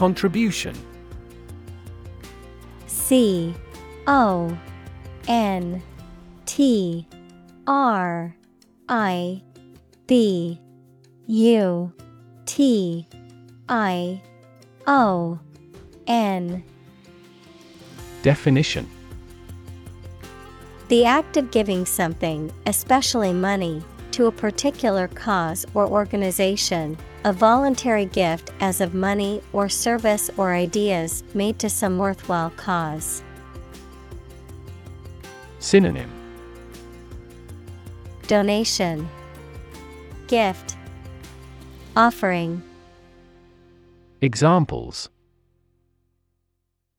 Contribution. 0.00 0.74
C 2.86 3.54
O 4.06 4.58
N 5.28 5.82
T 6.46 7.06
R 7.66 8.34
I 8.88 9.42
B 10.06 10.58
U 11.26 11.92
T 12.46 13.06
I 13.68 14.22
O 14.86 15.38
N. 16.06 16.64
Definition. 18.22 18.88
The 20.88 21.04
act 21.04 21.36
of 21.36 21.50
giving 21.50 21.84
something, 21.84 22.50
especially 22.64 23.34
money, 23.34 23.82
to 24.12 24.28
a 24.28 24.32
particular 24.32 25.08
cause 25.08 25.66
or 25.74 25.86
organization, 25.86 26.96
a 27.24 27.32
voluntary 27.32 28.06
gift 28.06 28.50
as 28.60 28.80
of 28.80 28.94
money 28.94 29.42
or 29.52 29.68
service 29.68 30.30
or 30.36 30.54
ideas 30.54 31.22
made 31.34 31.58
to 31.58 31.68
some 31.68 31.98
worthwhile 31.98 32.50
cause. 32.50 33.22
Synonym 35.58 36.10
Donation, 38.26 39.08
Gift, 40.28 40.76
Offering. 41.96 42.62
Examples 44.22 45.10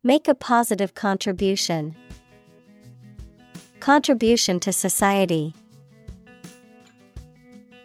Make 0.03 0.27
a 0.27 0.35
positive 0.35 0.93
contribution. 0.93 1.95
Contribution 3.79 4.59
to 4.59 4.71
society. 4.71 5.55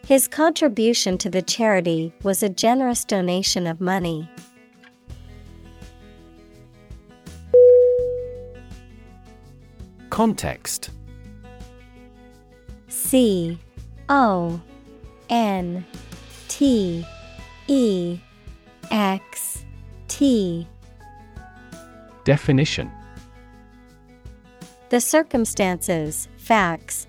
His 0.07 0.28
contribution 0.28 1.18
to 1.18 1.28
the 1.28 1.42
charity 1.42 2.12
was 2.22 2.40
a 2.40 2.48
generous 2.48 3.04
donation 3.04 3.66
of 3.66 3.80
money. 3.80 4.30
Context. 10.11 10.90
C 12.86 13.59
O 14.09 14.61
N 15.28 15.84
T 16.46 17.04
E 17.66 18.20
X 18.92 19.64
T. 20.07 20.68
Definition. 22.22 22.92
The 24.90 25.00
circumstances, 25.00 26.28
facts, 26.36 27.09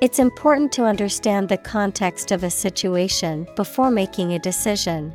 It's 0.00 0.20
important 0.20 0.70
to 0.72 0.84
understand 0.84 1.48
the 1.48 1.56
context 1.56 2.30
of 2.30 2.44
a 2.44 2.50
situation 2.50 3.48
before 3.56 3.90
making 3.90 4.32
a 4.32 4.38
decision. 4.38 5.12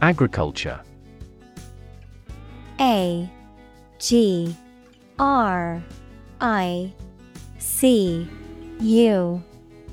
Agriculture. 0.00 0.80
A 2.80 3.28
G 3.98 4.56
R 5.18 5.82
I 6.40 6.90
C 7.58 8.26
U 8.80 9.42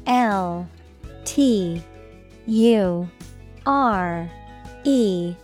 L 0.08 0.70
T 1.26 1.84
U 2.48 3.10
R 3.66 4.30
E. 4.86 5.36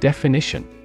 Definition 0.00 0.79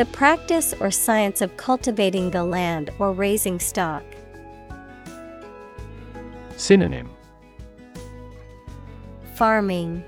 The 0.00 0.06
practice 0.06 0.72
or 0.80 0.90
science 0.90 1.42
of 1.42 1.58
cultivating 1.58 2.30
the 2.30 2.42
land 2.42 2.88
or 2.98 3.12
raising 3.12 3.60
stock. 3.60 4.02
Synonym. 6.56 7.10
Farming. 9.34 10.02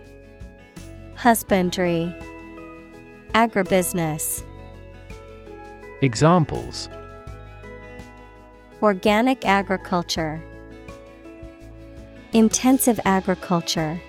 Husbandry. 1.14 2.10
Agribusiness. 3.34 4.42
Examples. 6.00 6.88
Organic 8.80 9.44
agriculture. 9.44 10.42
Intensive 12.32 12.98
agriculture. 13.04 14.00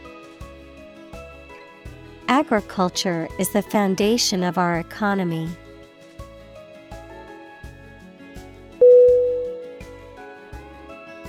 Agriculture 2.29 3.27
is 3.37 3.49
the 3.49 3.61
foundation 3.61 4.45
of 4.45 4.57
our 4.57 4.79
economy. 4.79 5.49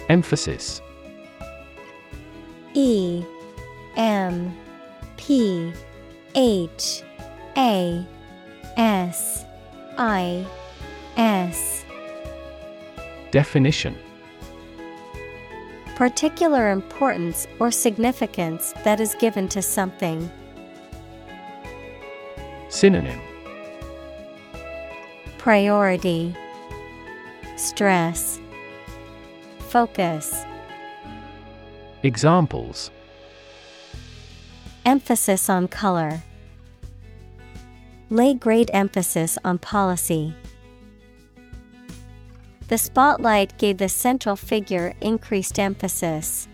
Emphasis. 0.09 0.83
E 2.75 3.25
M 3.97 4.55
P 5.17 5.73
H 6.35 7.03
A 7.57 8.07
S 8.77 9.45
I 9.97 10.47
S. 11.17 11.85
Definition. 13.31 13.97
Particular 15.97 16.71
importance 16.71 17.47
or 17.61 17.71
significance 17.71 18.75
that 18.83 19.01
is 19.01 19.15
given 19.21 19.49
to 19.49 19.63
something. 19.63 20.31
Synonym. 22.69 23.21
Priority. 25.39 26.35
Stress 27.57 28.41
Focus 29.75 30.45
Examples 32.05 32.93
Emphasis 34.87 35.51
on 35.51 35.67
color. 35.67 36.23
Lay 38.09 38.35
great 38.35 38.71
emphasis 38.73 39.37
on 39.45 39.59
policy. 39.59 40.33
The 42.69 42.79
spotlight 42.79 43.59
gave 43.59 43.79
the 43.79 43.89
central 43.89 44.37
figure 44.37 44.95
increased 45.01 45.59
emphasis. 45.59 46.47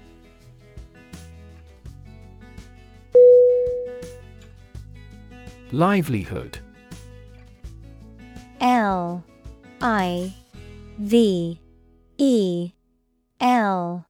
Livelihood 5.73 6.59
L 8.63 9.23
I 9.83 10.33
V 10.97 11.61
E 12.17 12.73
L 13.41 14.07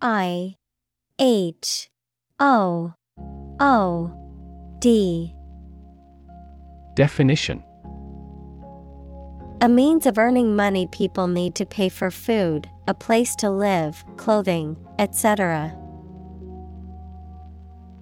I 0.00 0.56
H 1.18 1.90
O 2.38 2.94
O 3.60 4.12
D. 4.78 5.34
Definition. 6.94 7.62
A 9.60 9.68
means 9.68 10.06
of 10.06 10.16
earning 10.16 10.56
money 10.56 10.86
people 10.86 11.26
need 11.26 11.54
to 11.56 11.66
pay 11.66 11.90
for 11.90 12.10
food, 12.10 12.70
a 12.88 12.94
place 12.94 13.36
to 13.36 13.50
live, 13.50 14.02
clothing, 14.16 14.78
etc. 14.98 15.76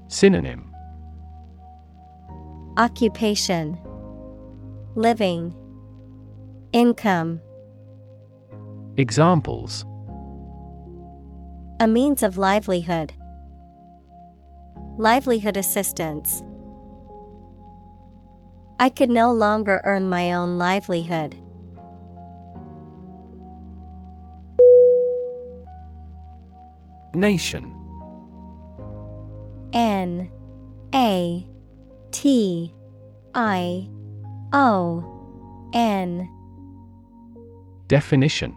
Synonym. 0.07 0.72
Occupation. 2.76 3.76
Living. 4.95 5.53
Income. 6.72 7.41
Examples 8.97 9.85
A 11.81 11.87
means 11.87 12.24
of 12.24 12.37
livelihood. 12.37 13.12
Livelihood 14.97 15.57
assistance. 15.57 16.43
I 18.81 18.89
could 18.89 19.11
no 19.11 19.33
longer 19.33 19.81
earn 19.85 20.09
my 20.09 20.33
own 20.33 20.59
livelihood. 20.59 21.37
Nation 27.14 27.72
N 29.72 30.29
A 30.93 31.47
T 32.11 32.74
I 33.35 33.89
O 34.53 35.70
N 35.72 36.29
Definition 37.87 38.57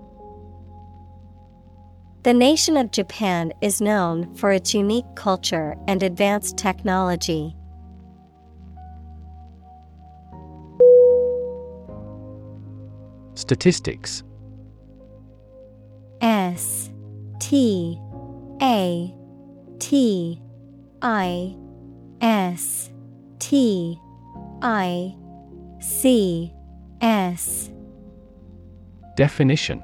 The 2.23 2.33
nation 2.35 2.77
of 2.77 2.91
Japan 2.91 3.51
is 3.61 3.81
known 3.81 4.35
for 4.35 4.51
its 4.51 4.75
unique 4.75 5.15
culture 5.15 5.75
and 5.87 6.03
advanced 6.03 6.55
technology. 6.55 7.55
Statistics. 13.33 14.21
S 16.21 16.91
T 17.39 17.99
A 18.61 19.11
T 19.79 20.39
I 21.01 21.55
S 22.21 22.91
T 23.39 23.99
I 24.61 25.15
C 25.79 26.53
S. 27.01 27.71
Definition 29.17 29.83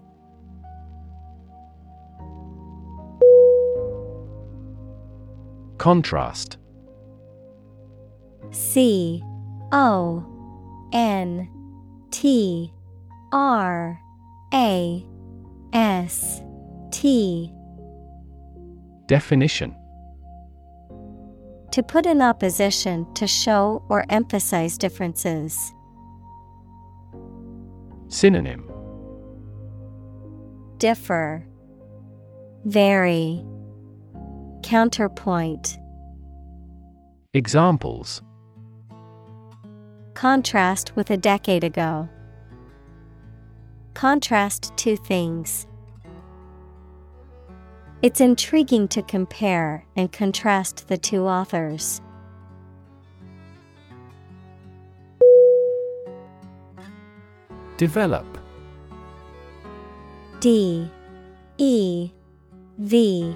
Contrast. 5.81 6.59
C 8.51 9.19
O 9.71 10.23
N 10.93 11.49
T 12.11 12.71
R 13.33 13.99
A 14.53 15.03
S 15.73 16.43
T. 16.91 17.51
Definition. 19.07 19.75
To 21.71 21.81
put 21.81 22.05
in 22.05 22.21
opposition 22.21 23.11
to 23.15 23.25
show 23.25 23.83
or 23.89 24.05
emphasize 24.09 24.77
differences. 24.77 25.73
Synonym. 28.07 28.71
Differ. 30.77 31.43
Vary 32.65 33.43
Counterpoint 34.63 35.79
Examples 37.33 38.21
Contrast 40.13 40.95
with 40.95 41.09
a 41.09 41.17
decade 41.17 41.63
ago. 41.63 42.07
Contrast 43.93 44.71
two 44.77 44.95
things. 44.95 45.65
It's 48.01 48.21
intriguing 48.21 48.87
to 48.89 49.01
compare 49.01 49.85
and 49.95 50.11
contrast 50.11 50.87
the 50.87 50.97
two 50.97 51.25
authors. 51.25 52.01
Develop 57.77 58.37
D 60.39 60.89
E 61.57 62.11
V 62.77 63.35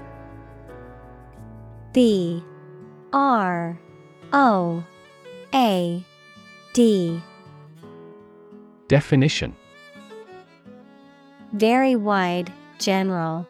B 1.93 2.41
R 3.11 3.77
O 4.31 4.83
A 5.53 6.05
D 6.73 7.21
Definition 8.87 9.55
Very 11.51 11.95
wide, 11.97 12.51
general. 12.79 13.45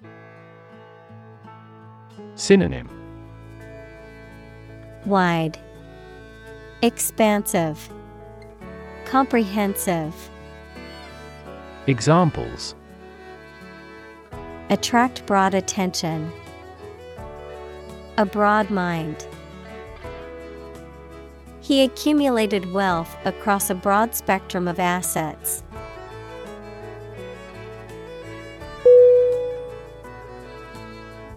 Synonym 2.34 2.90
Wide, 5.06 5.60
Expansive, 6.82 7.90
Comprehensive. 9.06 10.16
Examples 11.86 12.74
Attract 14.72 15.26
broad 15.28 15.54
attention. 15.54 16.32
A 18.22 18.26
broad 18.26 18.70
mind. 18.70 19.26
He 21.60 21.82
accumulated 21.82 22.72
wealth 22.72 23.18
across 23.26 23.72
a 23.72 23.74
broad 23.74 24.14
spectrum 24.14 24.68
of 24.68 24.78
assets. 24.78 25.64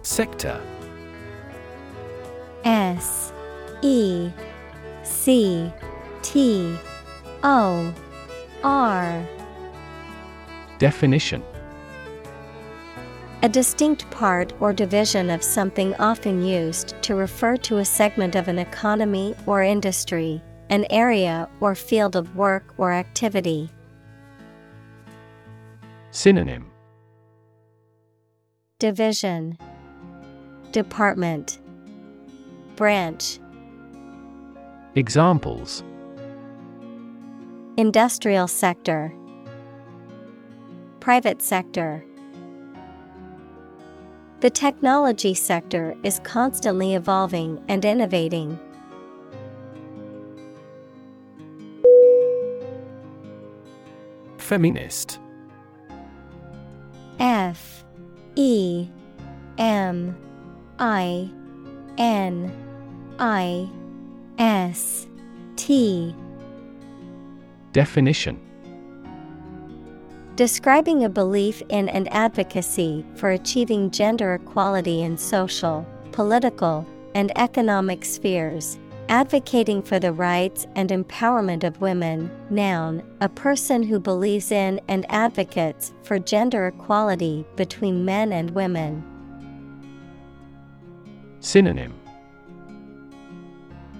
Sector 0.03 0.61
S 2.63 3.33
E 3.81 4.29
C 5.01 5.73
T 6.21 6.77
O 7.41 7.95
R 8.63 9.27
Definition 10.77 11.41
A 13.45 13.47
distinct 13.47 14.09
part 14.09 14.53
or 14.59 14.73
division 14.73 15.29
of 15.29 15.43
something 15.43 15.93
often 15.97 16.43
used 16.43 16.99
to 17.03 17.13
refer 17.13 17.57
to 17.57 17.77
a 17.77 17.85
segment 17.85 18.33
of 18.33 18.47
an 18.47 18.57
economy 18.57 19.35
or 19.45 19.61
industry, 19.61 20.41
an 20.71 20.87
area 20.89 21.47
or 21.59 21.75
field 21.75 22.15
of 22.15 22.35
work 22.35 22.73
or 22.79 22.91
activity. 22.91 23.69
Synonym. 26.09 26.71
Division. 28.79 29.59
Department. 30.71 31.59
Branch. 32.75 33.39
Examples. 34.95 35.83
Industrial 37.77 38.47
sector. 38.47 39.13
Private 40.99 41.43
sector 41.43 42.03
The 44.41 44.49
technology 44.49 45.33
sector 45.33 45.95
is 46.03 46.19
constantly 46.19 46.93
evolving 46.93 47.63
and 47.67 47.83
innovating. 47.83 48.59
Feminist. 54.37 55.19
F. 57.19 57.83
E. 58.35 58.87
M. 59.57 60.15
I. 60.77 61.29
N. 61.97 62.51
I. 63.17 63.69
S. 64.37 65.07
T. 65.55 66.13
Definition 67.71 68.44
Describing 70.35 71.05
a 71.05 71.09
belief 71.09 71.63
in 71.69 71.87
and 71.87 72.11
advocacy 72.11 73.05
for 73.15 73.29
achieving 73.31 73.89
gender 73.89 74.33
equality 74.33 75.01
in 75.01 75.17
social, 75.17 75.87
political, 76.11 76.85
and 77.13 77.31
economic 77.37 78.03
spheres, 78.03 78.77
advocating 79.07 79.81
for 79.81 79.97
the 79.97 80.11
rights 80.11 80.67
and 80.75 80.89
empowerment 80.89 81.63
of 81.63 81.79
women. 81.79 82.29
Noun, 82.49 83.01
a 83.21 83.29
person 83.29 83.81
who 83.81 83.97
believes 83.97 84.51
in 84.51 84.81
and 84.89 85.05
advocates 85.07 85.93
for 86.03 86.19
gender 86.19 86.67
equality 86.67 87.45
between 87.55 88.03
men 88.03 88.33
and 88.33 88.51
women. 88.51 89.05
Synonym 91.39 91.93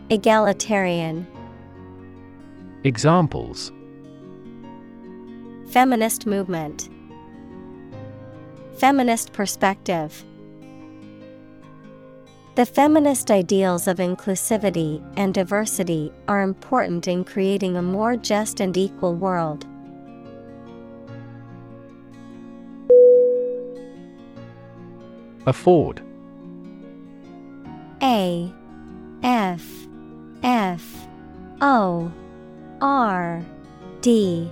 Egalitarian, 0.10 1.26
Examples 2.84 3.72
Feminist 5.68 6.26
movement, 6.26 6.90
Feminist 8.78 9.32
perspective. 9.32 10.24
The 12.56 12.66
feminist 12.66 13.32
ideals 13.32 13.88
of 13.88 13.98
inclusivity 13.98 15.02
and 15.18 15.34
diversity 15.34 16.12
are 16.28 16.42
important 16.42 17.08
in 17.08 17.24
creating 17.24 17.78
a 17.78 17.82
more 17.82 18.18
just 18.18 18.60
and 18.60 18.76
equal 18.76 19.16
world. 19.16 19.66
Afford 25.46 26.02
A 28.02 28.54
F 29.24 29.66
F 30.44 31.08
O 31.62 32.12
R 32.82 33.46
D. 34.02 34.52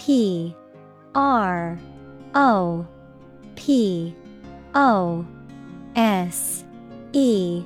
P 0.00 0.56
R 1.14 1.78
O 2.34 2.86
P 3.54 4.14
O 4.74 5.26
S 5.94 6.64
E. 7.12 7.62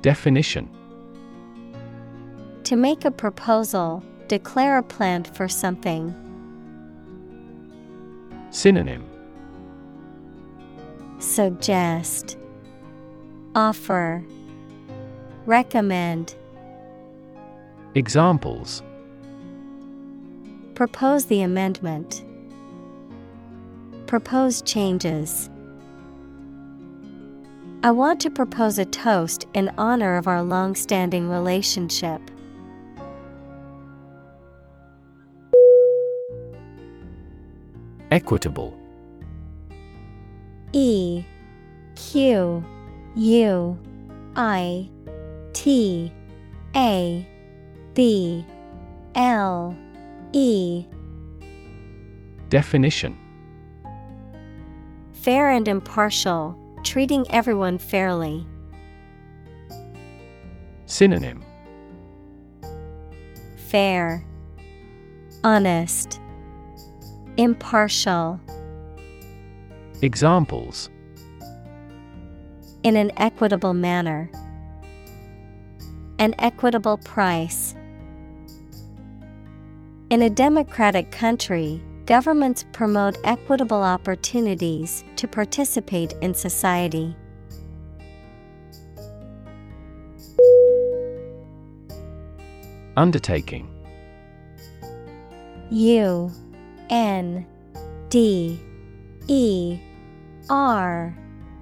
Definition. 0.00 0.70
To 2.64 2.76
make 2.76 3.04
a 3.04 3.10
proposal, 3.10 4.02
declare 4.28 4.78
a 4.78 4.82
plan 4.82 5.24
for 5.24 5.46
something. 5.46 6.14
Synonym. 8.48 9.04
Suggest. 11.18 12.38
Offer. 13.54 14.24
Recommend. 15.44 16.34
Examples 17.94 18.82
Propose 20.74 21.26
the 21.26 21.42
amendment. 21.42 22.24
Propose 24.06 24.62
changes. 24.62 25.50
I 27.82 27.90
want 27.90 28.20
to 28.20 28.30
propose 28.30 28.78
a 28.78 28.84
toast 28.84 29.46
in 29.54 29.70
honor 29.76 30.16
of 30.16 30.26
our 30.26 30.42
long 30.42 30.74
standing 30.74 31.28
relationship. 31.28 32.20
Equitable 38.10 38.78
E 40.72 41.24
Q 41.96 42.64
U 43.16 43.78
I 44.36 44.88
T 45.52 46.12
A 46.74 47.28
B 47.94 48.46
L 49.14 49.76
E 50.32 50.86
Definition 52.48 53.18
Fair 55.12 55.50
and 55.50 55.68
impartial, 55.68 56.58
treating 56.82 57.30
everyone 57.30 57.78
fairly. 57.78 58.46
Synonym 60.86 61.44
Fair, 63.56 64.24
Honest, 65.44 66.20
Impartial. 67.36 68.38
Examples 70.02 70.90
In 72.82 72.96
an 72.96 73.12
equitable 73.16 73.72
manner. 73.74 74.30
An 76.18 76.34
equitable 76.38 76.98
price. 76.98 77.74
In 80.12 80.20
a 80.20 80.28
democratic 80.28 81.10
country, 81.10 81.80
governments 82.04 82.66
promote 82.72 83.16
equitable 83.24 83.82
opportunities 83.82 85.04
to 85.16 85.26
participate 85.26 86.12
in 86.20 86.34
society. 86.34 87.16
Undertaking 92.94 93.70
U 95.70 96.30
N 96.90 97.46
D 98.10 98.60
E 99.28 99.80
R 100.50 101.16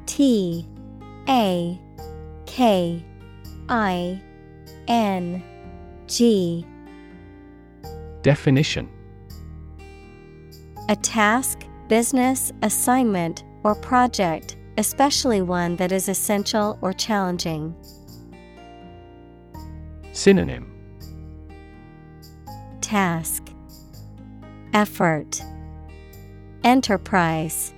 T 0.07 0.67
A 1.29 1.81
K 2.47 3.05
I 3.69 4.21
N 4.89 5.41
G 6.09 6.67
Definition. 8.23 8.89
A 10.89 10.97
task, 10.97 11.61
business, 11.89 12.53
assignment, 12.63 13.45
or 13.63 13.75
project, 13.75 14.57
especially 14.77 15.41
one 15.41 15.77
that 15.77 15.93
is 15.93 16.09
essential 16.09 16.79
or 16.83 16.93
challenging. 16.93 17.75
Synonym. 20.13 20.71
Task. 22.81 23.49
Effort. 24.75 25.41
Enterprise. 26.65 27.73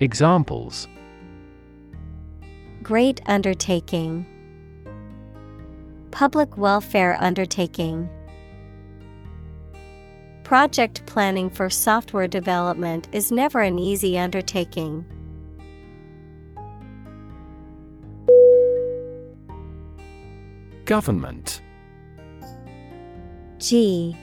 Examples. 0.00 0.88
Great 2.82 3.20
undertaking. 3.26 4.24
Public 6.10 6.56
welfare 6.56 7.16
undertaking 7.20 8.08
Project 10.48 11.04
planning 11.04 11.50
for 11.50 11.68
software 11.68 12.26
development 12.26 13.06
is 13.12 13.30
never 13.30 13.60
an 13.60 13.78
easy 13.78 14.18
undertaking. 14.18 15.04
Government. 20.86 21.60
G 23.58 24.16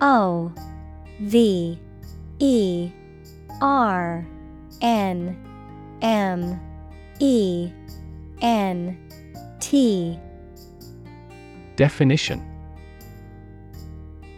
O 0.00 0.52
V 1.20 1.78
E 2.40 2.90
R 3.62 4.26
N 4.82 5.38
M 6.02 6.60
E 7.20 7.70
N 8.42 8.98
T. 9.60 10.18
Definition 11.76 12.49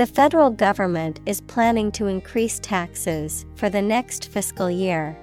The 0.00 0.06
federal 0.06 0.48
government 0.48 1.20
is 1.26 1.42
planning 1.42 1.92
to 1.92 2.06
increase 2.06 2.58
taxes 2.58 3.44
for 3.54 3.68
the 3.68 3.82
next 3.82 4.30
fiscal 4.30 4.70
year. 4.70 5.14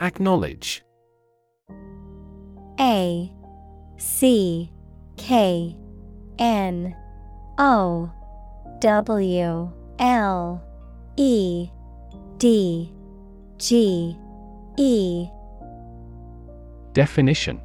Acknowledge. 0.00 0.84
A 2.78 3.32
C 3.96 4.70
K 5.16 5.76
N 6.38 6.94
O 7.58 8.08
W 8.78 9.72
L 9.98 10.62
E 11.16 11.68
D 12.38 12.92
G 13.58 14.16
E. 14.76 15.26
Definition 16.92 17.60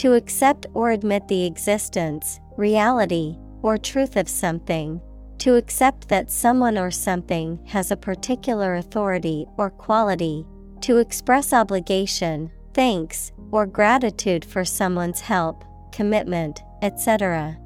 To 0.00 0.14
accept 0.14 0.64
or 0.72 0.92
admit 0.92 1.28
the 1.28 1.44
existence, 1.44 2.40
reality, 2.56 3.36
or 3.60 3.76
truth 3.76 4.16
of 4.16 4.30
something. 4.30 4.98
To 5.40 5.56
accept 5.56 6.08
that 6.08 6.30
someone 6.30 6.78
or 6.78 6.90
something 6.90 7.60
has 7.66 7.90
a 7.90 7.98
particular 7.98 8.76
authority 8.76 9.44
or 9.58 9.68
quality. 9.68 10.46
To 10.80 10.96
express 10.96 11.52
obligation, 11.52 12.50
thanks, 12.72 13.32
or 13.50 13.66
gratitude 13.66 14.42
for 14.42 14.64
someone's 14.64 15.20
help, 15.20 15.66
commitment, 15.92 16.62
etc. 16.80 17.58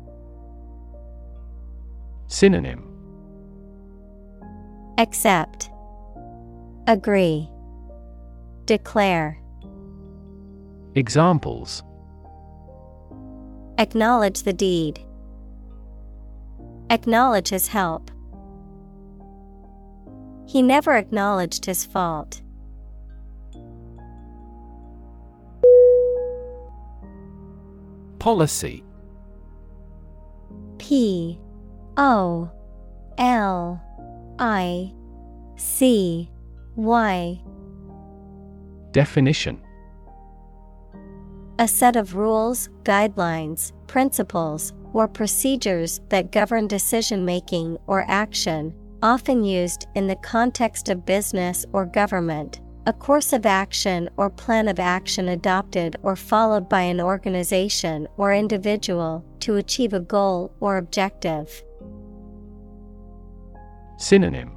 Synonym 2.26 2.82
Accept, 4.98 5.70
Agree, 6.88 7.48
Declare. 8.66 9.38
Examples 10.96 11.84
Acknowledge 13.78 14.42
the 14.42 14.52
deed. 14.52 15.00
Acknowledge 16.90 17.48
his 17.48 17.66
help. 17.66 18.10
He 20.46 20.62
never 20.62 20.96
acknowledged 20.96 21.64
his 21.64 21.84
fault. 21.84 22.40
Policy 28.18 28.84
P 30.78 31.38
O 31.96 32.50
L 33.18 33.82
I 34.38 34.92
C 35.56 36.30
Y 36.76 37.42
Definition 38.92 39.63
A 41.60 41.68
set 41.68 41.94
of 41.94 42.16
rules, 42.16 42.68
guidelines, 42.82 43.70
principles, 43.86 44.72
or 44.92 45.06
procedures 45.06 46.00
that 46.08 46.32
govern 46.32 46.66
decision 46.66 47.24
making 47.24 47.78
or 47.86 48.04
action, 48.08 48.74
often 49.04 49.44
used 49.44 49.86
in 49.94 50.08
the 50.08 50.16
context 50.16 50.88
of 50.88 51.06
business 51.06 51.64
or 51.72 51.86
government. 51.86 52.60
A 52.86 52.92
course 52.92 53.32
of 53.32 53.46
action 53.46 54.10
or 54.16 54.30
plan 54.30 54.66
of 54.66 54.80
action 54.80 55.28
adopted 55.28 55.94
or 56.02 56.16
followed 56.16 56.68
by 56.68 56.82
an 56.82 57.00
organization 57.00 58.08
or 58.16 58.34
individual 58.34 59.24
to 59.40 59.54
achieve 59.54 59.92
a 59.92 60.00
goal 60.00 60.52
or 60.58 60.76
objective. 60.76 61.62
Synonym 63.96 64.56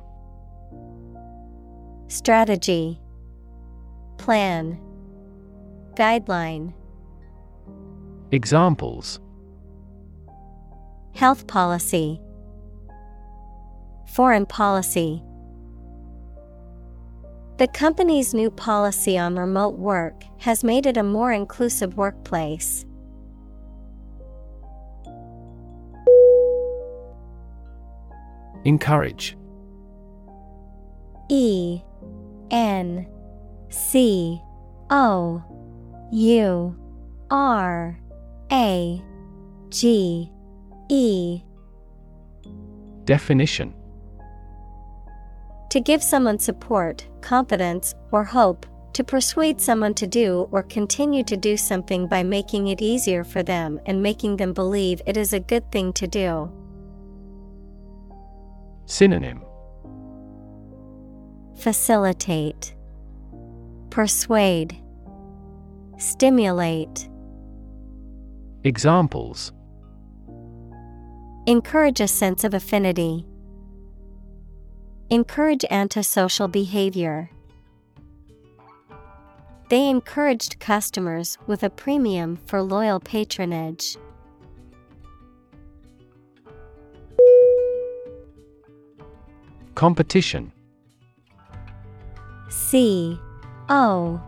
Strategy 2.08 3.00
Plan 4.18 4.80
Guideline 5.96 6.74
Examples. 8.32 9.22
Health 11.14 11.48
policy. 11.48 12.20
Foreign 14.08 14.46
policy. 14.46 15.24
The 17.58 17.70
company's 17.70 18.34
new 18.34 18.52
policy 18.52 19.18
on 19.18 19.38
remote 19.38 19.78
work 19.78 20.24
has 20.40 20.62
made 20.62 20.86
it 20.86 20.98
a 20.98 21.04
more 21.04 21.32
inclusive 21.32 21.96
workplace. 21.96 22.86
Encourage. 28.66 29.38
E 31.30 31.82
N 32.52 33.08
C 33.70 34.42
O 34.90 35.42
U 36.12 36.76
R 37.32 38.00
A 38.52 39.02
G 39.70 40.32
E. 40.90 41.42
Definition. 43.04 43.74
To 45.70 45.82
give 45.82 46.02
someone 46.02 46.40
support, 46.40 47.06
confidence, 47.22 47.94
or 48.12 48.24
hope, 48.24 48.66
to 48.94 49.04
persuade 49.04 49.60
someone 49.60 49.94
to 49.96 50.08
do 50.08 50.48
or 50.52 50.64
continue 50.64 51.24
to 51.26 51.38
do 51.38 51.58
something 51.58 52.08
by 52.08 52.24
making 52.24 52.68
it 52.68 52.82
easier 52.82 53.24
for 53.24 53.44
them 53.44 53.80
and 53.86 54.02
making 54.02 54.38
them 54.38 54.54
believe 54.54 55.02
it 55.06 55.18
is 55.18 55.34
a 55.34 55.40
good 55.40 55.70
thing 55.72 55.92
to 55.94 56.08
do. 56.08 56.50
Synonym. 58.86 59.42
Facilitate, 61.58 62.76
Persuade, 63.90 64.78
Stimulate. 65.98 67.10
Examples 68.68 69.54
Encourage 71.46 72.02
a 72.02 72.08
sense 72.10 72.44
of 72.44 72.54
affinity. 72.54 73.26
Encourage 75.10 75.64
antisocial 75.72 76.50
behavior. 76.50 77.30
They 79.70 79.88
encouraged 79.88 80.60
customers 80.60 81.38
with 81.48 81.64
a 81.64 81.70
premium 81.70 82.40
for 82.46 82.62
loyal 82.62 83.00
patronage. 83.00 83.96
Competition 89.76 90.52
C 92.50 93.18
O 93.70 94.22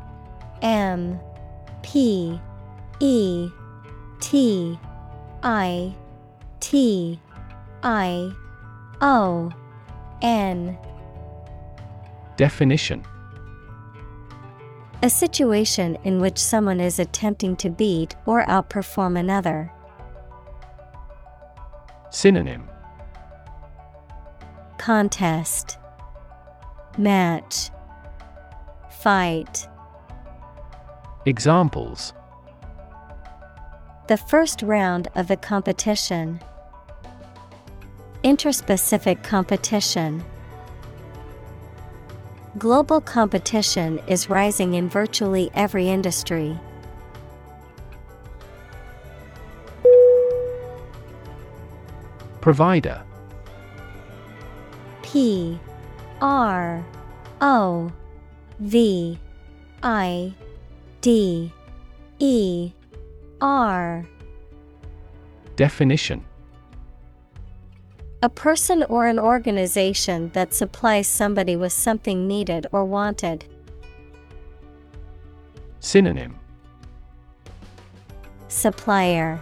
M 0.62 1.20
P 1.84 2.40
E 3.02 3.52
T 4.20 4.80
I 5.44 5.94
T 6.60 7.20
I 7.84 8.32
O 9.02 9.52
N. 10.22 10.78
Definition. 12.36 13.04
A 15.02 15.10
situation 15.10 15.98
in 16.04 16.20
which 16.20 16.38
someone 16.38 16.82
is 16.82 17.00
attempting 17.00 17.56
to 17.58 17.70
beat 17.70 18.16
or 18.26 18.46
outperform 18.46 19.18
another. 19.18 19.72
Synonym. 22.10 22.68
Contest. 24.78 25.78
Match. 26.98 27.70
Fight. 28.90 29.68
Examples 31.26 32.14
The 34.10 34.18
first 34.18 34.64
round 34.64 35.08
of 35.14 35.28
the 35.28 35.38
competition. 35.38 36.40
Interspecific 38.24 39.22
competition. 39.22 40.26
Global 42.58 43.02
competition 43.02 44.00
is 44.08 44.28
rising 44.28 44.74
in 44.74 44.90
virtually 44.90 45.52
every 45.54 45.90
industry. 45.90 46.60
Provider 52.42 53.04
P 55.04 55.60
R 56.20 56.84
O 57.42 57.92
V 58.60 59.20
I 59.84 60.34
D 61.02 61.54
E 62.18 62.72
R 63.42 64.06
Definition 65.56 66.26
A 68.22 68.30
person 68.30 68.84
or 68.84 69.08
an 69.08 69.18
organization 69.20 70.30
that 70.34 70.54
supplies 70.54 71.08
somebody 71.08 71.56
with 71.56 71.72
something 71.72 72.28
needed 72.28 72.68
or 72.72 72.84
wanted. 72.84 73.46
Synonym 75.80 76.38
Supplier 78.50 79.40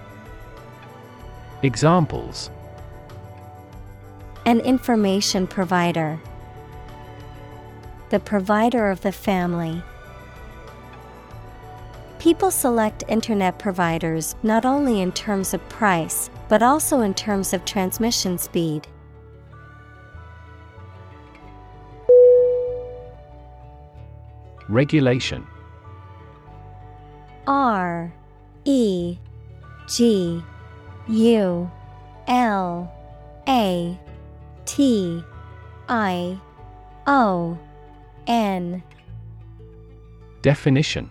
Examples 1.63 2.51
An 4.45 4.59
information 4.59 5.47
provider. 5.47 6.19
The 8.11 8.19
provider 8.19 8.91
of 8.91 9.01
the 9.01 9.11
family. 9.11 9.81
People 12.19 12.49
select 12.49 13.03
internet 13.07 13.59
providers 13.59 14.35
not 14.41 14.65
only 14.65 15.01
in 15.01 15.11
terms 15.11 15.53
of 15.53 15.69
price, 15.69 16.31
but 16.49 16.63
also 16.63 17.01
in 17.01 17.13
terms 17.13 17.53
of 17.53 17.63
transmission 17.63 18.39
speed. 18.39 18.87
Regulation. 24.67 25.45
R 27.45 28.11
E 28.65 29.17
G 29.87 30.43
U 31.07 31.71
L 32.27 32.91
A 33.47 33.99
T 34.65 35.23
I 35.87 36.39
O 37.05 37.57
N. 38.25 38.83
Definition 40.41 41.09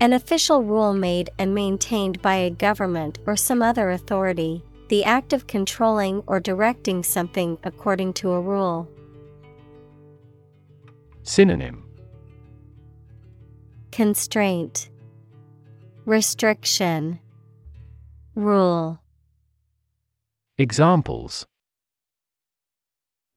An 0.00 0.14
official 0.14 0.62
rule 0.64 0.94
made 0.94 1.28
and 1.38 1.54
maintained 1.54 2.22
by 2.22 2.36
a 2.36 2.48
government 2.48 3.18
or 3.26 3.36
some 3.36 3.60
other 3.60 3.90
authority, 3.90 4.64
the 4.88 5.04
act 5.04 5.34
of 5.34 5.46
controlling 5.46 6.22
or 6.26 6.40
directing 6.40 7.02
something 7.02 7.58
according 7.64 8.14
to 8.14 8.30
a 8.30 8.40
rule. 8.40 8.88
Synonym. 11.22 11.84
Constraint. 13.92 14.88
Restriction. 16.06 17.20
Rule. 18.34 19.02
Examples. 20.56 21.46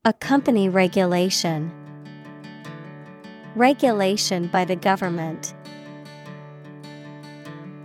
A 0.06 0.14
company 0.14 0.70
regulation. 0.70 1.74
Regulation 3.54 4.48
by 4.48 4.64
the 4.64 4.78
government 4.78 5.54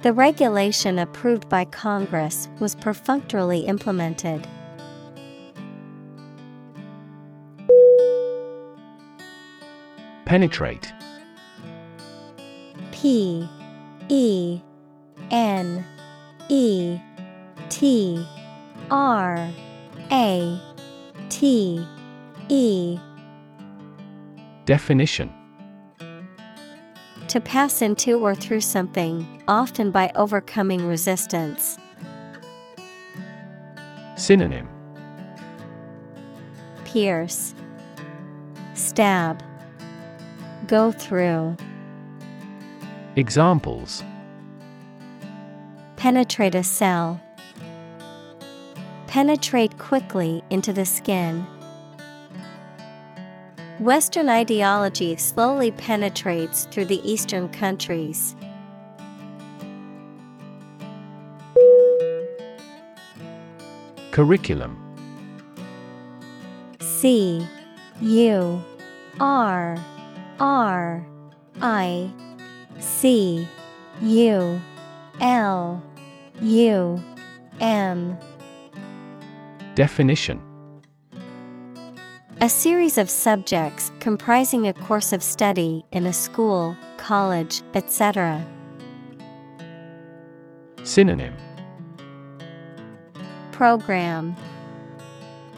The 0.03 0.13
regulation 0.13 1.01
approved 1.01 1.49
by 1.49 1.65
Congress 1.65 2.49
was 2.61 2.77
perfunctorily 2.77 3.61
implemented. 3.61 4.47
Penetrate. 10.25 10.93
P 12.93 13.49
E 14.09 14.61
N 15.33 15.85
E 16.49 17.01
T 17.69 18.25
R 18.91 19.51
A 20.13 20.61
T 21.29 21.87
E 22.49 22.99
Definition 24.65 25.38
To 27.29 27.41
pass 27.41 27.83
into 27.83 28.19
or 28.19 28.35
through 28.35 28.63
something, 28.63 29.43
often 29.47 29.91
by 29.91 30.11
overcoming 30.15 30.87
resistance. 30.87 31.77
Synonym 34.17 34.69
Pierce, 36.85 37.55
Stab, 38.73 39.43
Go 40.67 40.91
through. 40.91 41.57
Examples 43.17 44.03
Penetrate 45.97 46.55
a 46.55 46.63
cell. 46.63 47.21
Penetrate 49.07 49.79
quickly 49.79 50.43
into 50.49 50.73
the 50.73 50.85
skin. 50.85 51.47
Western 53.81 54.29
ideology 54.29 55.15
slowly 55.15 55.71
penetrates 55.71 56.65
through 56.73 56.87
the 56.87 57.01
Eastern 57.09 57.49
countries. 57.49 58.35
Curriculum. 64.11 64.77
C 66.81 67.47
U 68.01 68.61
R 69.21 69.77
R 70.41 71.07
I 71.61 72.11
C 72.81 73.47
U 74.03 74.61
L 75.21 75.83
U 76.41 77.01
M. 77.61 78.19
Definition 79.77 80.48
A 82.41 82.49
series 82.49 82.99
of 82.99 83.11
subjects 83.11 83.91
comprising 83.99 84.69
a 84.69 84.73
course 84.73 85.13
of 85.13 85.25
study 85.25 85.85
in 85.91 86.07
a 86.07 86.13
school, 86.13 86.77
college, 86.97 87.63
etc. 87.75 88.47
Synonym. 90.85 91.35
Program. 93.51 94.37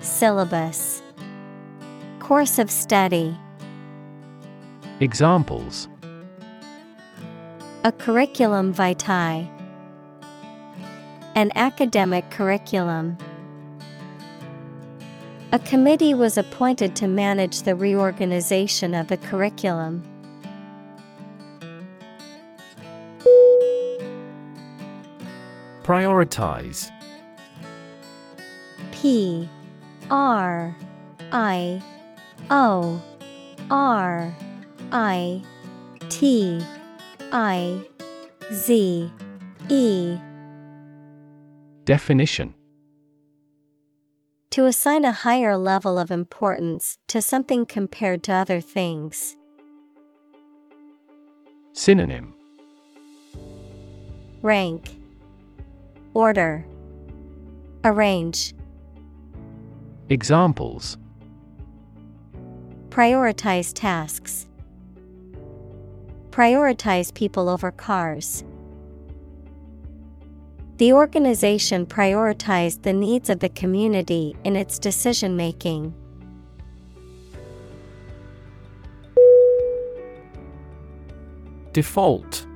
Syllabus. 0.00 1.02
Course 2.18 2.58
of 2.58 2.70
study. 2.70 3.36
Examples. 5.00 5.86
A 7.84 7.92
curriculum 7.92 8.72
vitae. 8.72 9.46
An 11.34 11.52
academic 11.56 12.30
curriculum 12.30 13.18
A 15.52 15.58
committee 15.58 16.14
was 16.14 16.38
appointed 16.38 16.94
to 16.94 17.08
manage 17.08 17.62
the 17.62 17.74
reorganization 17.74 18.94
of 18.94 19.08
the 19.08 19.16
curriculum. 19.16 20.04
Prioritize. 25.82 26.88
P 28.92 29.48
R 30.08 30.76
I 31.32 31.82
O 32.48 33.02
R 33.70 34.32
I 34.92 35.42
T 36.10 36.64
I 37.32 37.80
Z 38.52 39.10
E. 39.68 40.18
Definition 41.86 42.54
To 44.54 44.66
assign 44.66 45.04
a 45.04 45.12
higher 45.12 45.56
level 45.56 45.96
of 45.96 46.10
importance 46.10 46.98
to 47.06 47.22
something 47.22 47.64
compared 47.64 48.24
to 48.24 48.32
other 48.32 48.60
things. 48.60 49.36
Synonym 51.72 52.34
Rank 54.42 54.96
Order 56.14 56.66
Arrange 57.84 58.52
Examples 60.08 60.98
Prioritize 62.88 63.72
tasks. 63.72 64.48
Prioritize 66.30 67.14
people 67.14 67.48
over 67.48 67.70
cars. 67.70 68.42
The 70.80 70.94
organization 70.94 71.84
prioritized 71.84 72.84
the 72.84 72.94
needs 72.94 73.28
of 73.28 73.40
the 73.40 73.50
community 73.50 74.34
in 74.44 74.56
its 74.56 74.78
decision 74.78 75.36
making. 75.36 75.92
Default. 81.74 82.46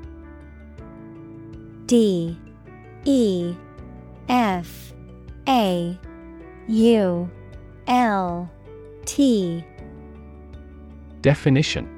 D 1.84 2.38
E 3.04 3.54
F 4.30 4.94
A 5.46 5.98
U 6.68 7.30
L 7.86 8.50
T. 9.04 9.62
Definition 11.20 11.93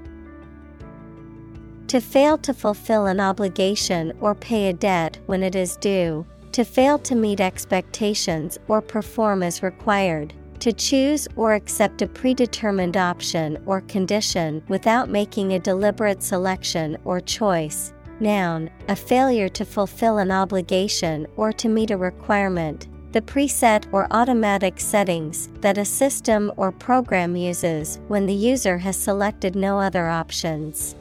To 1.89 2.01
fail 2.01 2.37
to 2.39 2.53
fulfill 2.53 3.07
an 3.07 3.21
obligation 3.21 4.13
or 4.21 4.35
pay 4.35 4.69
a 4.69 4.73
debt 4.73 5.19
when 5.27 5.45
it 5.45 5.55
is 5.55 5.77
due, 5.77 6.27
to 6.51 6.65
fail 6.65 6.99
to 6.99 7.15
meet 7.15 7.41
expectations 7.41 8.59
or 8.67 8.81
perform 8.81 9.45
as 9.45 9.63
required, 9.63 10.35
to 10.59 10.73
choose 10.73 11.29
or 11.37 11.55
accept 11.55 12.03
a 12.03 12.09
predetermined 12.09 12.97
option 12.97 13.63
or 13.67 13.83
condition 13.83 14.65
without 14.67 15.11
making 15.11 15.53
a 15.53 15.61
deliberate 15.61 16.25
selection 16.25 16.97
or 17.05 17.21
choice. 17.21 17.93
Noun, 18.19 18.69
a 18.89 18.97
failure 18.97 19.49
to 19.51 19.65
fulfill 19.65 20.19
an 20.19 20.33
obligation 20.33 21.25
or 21.37 21.53
to 21.53 21.69
meet 21.69 21.93
a 21.93 21.97
requirement, 21.97 22.89
the 23.13 23.23
preset 23.23 23.87
or 23.93 24.09
automatic 24.11 24.81
settings 24.81 25.51
that 25.61 25.79
a 25.79 25.85
system 25.85 26.51
or 26.57 26.73
program 26.73 27.37
uses 27.37 28.01
when 28.09 28.27
the 28.27 28.35
user 28.35 28.77
has 28.79 28.97
selected 28.97 29.55
no 29.55 29.79
other 29.79 30.09
options. 30.09 30.96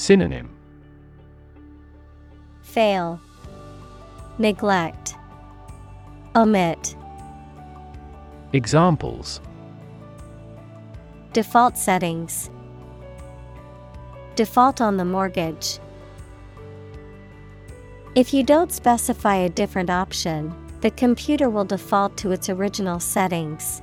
Synonym 0.00 0.48
Fail, 2.62 3.20
Neglect, 4.38 5.14
Omit. 6.34 6.96
Examples 8.54 9.42
Default 11.34 11.76
settings. 11.76 12.48
Default 14.36 14.80
on 14.80 14.96
the 14.96 15.04
mortgage. 15.04 15.78
If 18.14 18.32
you 18.32 18.42
don't 18.42 18.72
specify 18.72 19.36
a 19.36 19.50
different 19.50 19.90
option, 19.90 20.54
the 20.80 20.92
computer 20.92 21.50
will 21.50 21.66
default 21.66 22.16
to 22.16 22.32
its 22.32 22.48
original 22.48 23.00
settings. 23.00 23.82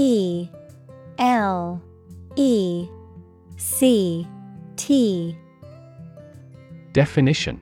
E 0.00 0.48
L 1.18 1.82
E 2.34 2.88
C 3.58 4.26
T. 4.76 5.36
Definition. 6.94 7.60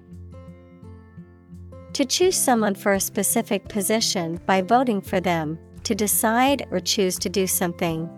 To 1.94 2.04
choose 2.04 2.36
someone 2.36 2.76
for 2.76 2.92
a 2.92 3.00
specific 3.00 3.68
position 3.68 4.40
by 4.46 4.62
voting 4.62 5.00
for 5.00 5.18
them, 5.18 5.58
to 5.82 5.96
decide 5.96 6.64
or 6.70 6.78
choose 6.78 7.18
to 7.18 7.28
do 7.28 7.48
something. 7.48 8.08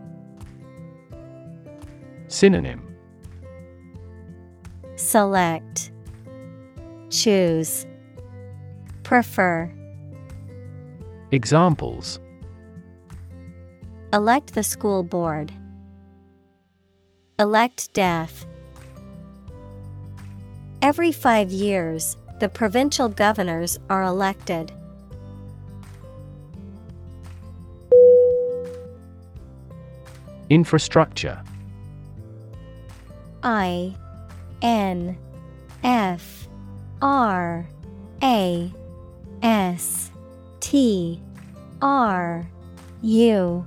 Synonym. 2.28 2.94
Select. 4.96 5.92
Choose. 7.08 7.86
Prefer. 9.02 9.72
Examples 11.32 12.20
Elect 14.12 14.54
the 14.54 14.64
school 14.64 15.04
board. 15.04 15.52
Elect 17.38 17.92
death. 17.92 18.44
Every 20.82 21.12
five 21.12 21.52
years, 21.52 22.16
the 22.40 22.48
provincial 22.48 23.08
governors 23.08 23.78
are 23.88 24.02
elected. 24.02 24.72
Infrastructure 30.48 31.40
I 33.44 33.94
N 34.60 35.16
F 35.84 36.48
R 37.00 37.64
A 38.24 38.72
S 39.40 40.10
T 40.58 41.22
R 41.80 42.50
U 43.02 43.66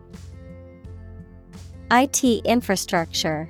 IT 1.93 2.23
infrastructure. 2.45 3.49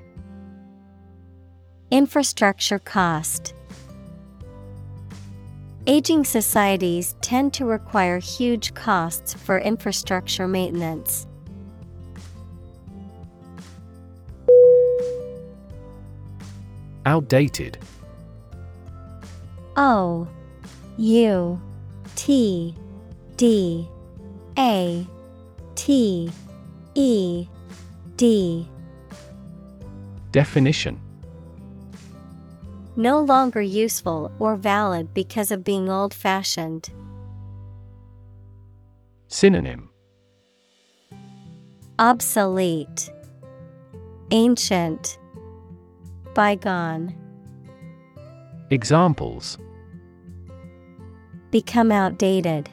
Infrastructure 1.92 2.80
cost. 2.80 3.54
Aging 5.86 6.26
societies 6.26 7.14
tend 7.22 7.54
to 7.54 7.66
require 7.66 8.18
huge 8.18 8.74
costs 8.74 9.36
for 9.36 9.60
infrastructure 9.60 10.48
maintenance. 10.48 11.28
Outdated. 17.06 17.78
O 19.78 20.28
U 20.98 21.62
T 22.16 22.76
D 23.38 23.88
A 24.58 25.06
T 25.76 26.32
E 26.96 27.48
D. 28.22 28.70
Definition. 30.32 31.02
No 32.96 33.20
longer 33.20 33.64
useful 33.64 34.32
or 34.38 34.56
valid 34.56 35.12
because 35.12 35.50
of 35.50 35.64
being 35.64 35.90
old 35.90 36.14
fashioned. 36.14 36.92
Synonym. 39.28 39.90
Obsolete, 41.98 43.10
Ancient, 44.30 45.18
Bygone, 46.36 47.16
Examples. 48.70 49.58
Become 51.50 51.92
outdated. 51.92 52.70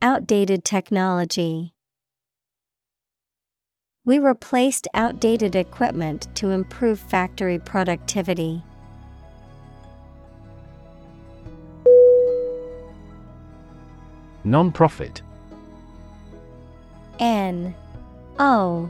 Outdated 0.00 0.64
technology. 0.64 1.75
We 4.06 4.20
replaced 4.20 4.86
outdated 4.94 5.56
equipment 5.56 6.28
to 6.36 6.50
improve 6.50 7.00
factory 7.00 7.58
productivity. 7.58 8.62
Non-profit. 14.44 15.22
N 17.18 17.74
O 18.38 18.88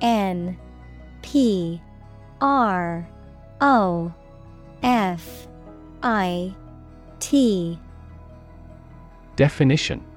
N 0.00 0.56
P 1.20 1.82
R 2.40 3.06
O 3.60 4.14
F 4.82 5.46
I 6.02 6.54
T. 7.20 7.78
Definition 9.36 10.07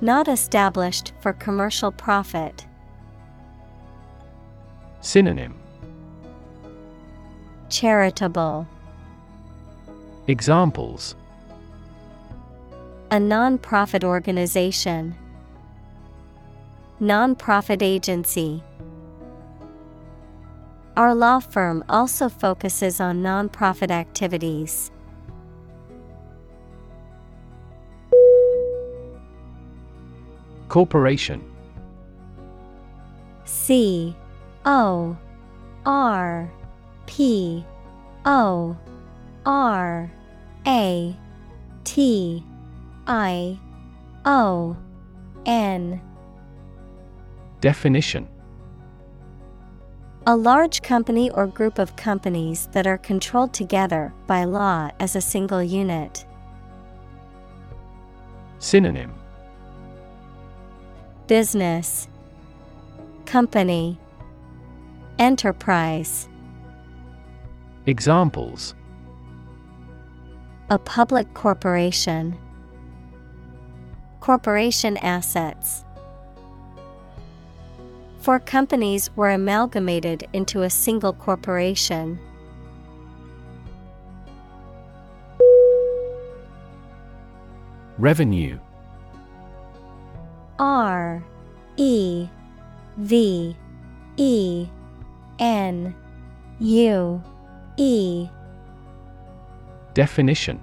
Not 0.00 0.28
established 0.28 1.12
for 1.20 1.32
commercial 1.32 1.90
profit. 1.90 2.64
Synonym 5.00 5.56
Charitable. 7.68 8.68
Examples 10.28 11.16
A 13.10 13.18
non-profit 13.18 14.04
organization. 14.04 15.16
Non-profit 17.00 17.82
agency. 17.82 18.62
Our 20.96 21.12
law 21.12 21.40
firm 21.40 21.82
also 21.88 22.28
focuses 22.28 23.00
on 23.00 23.20
non-profit 23.20 23.90
activities. 23.90 24.92
Corporation. 30.78 31.42
C 33.44 34.14
O 34.64 35.16
R 35.84 36.48
P 37.06 37.64
O 38.24 38.76
R 39.44 40.12
A 40.68 41.16
T 41.82 42.44
I 43.08 43.58
O 44.24 44.76
N. 45.46 46.00
Definition. 47.60 48.28
A 50.28 50.36
large 50.36 50.82
company 50.82 51.28
or 51.30 51.48
group 51.48 51.80
of 51.80 51.96
companies 51.96 52.68
that 52.70 52.86
are 52.86 52.98
controlled 52.98 53.52
together 53.52 54.14
by 54.28 54.44
law 54.44 54.92
as 55.00 55.16
a 55.16 55.20
single 55.20 55.60
unit. 55.60 56.24
Synonym 58.60 59.17
Business 61.28 62.08
Company 63.26 63.98
Enterprise. 65.18 66.26
Examples. 67.84 68.74
A 70.70 70.78
public 70.78 71.34
corporation. 71.34 72.34
Corporation 74.20 74.96
assets. 74.96 75.84
Four 78.20 78.40
companies 78.40 79.14
were 79.14 79.28
amalgamated 79.28 80.26
into 80.32 80.62
a 80.62 80.70
single 80.70 81.12
corporation. 81.12 82.18
Revenue 87.98 88.58
R 90.58 91.24
E 91.76 92.28
V 92.96 93.56
E 94.16 94.68
N 95.38 95.94
U 96.58 97.22
E. 97.76 98.28
Definition. 99.94 100.60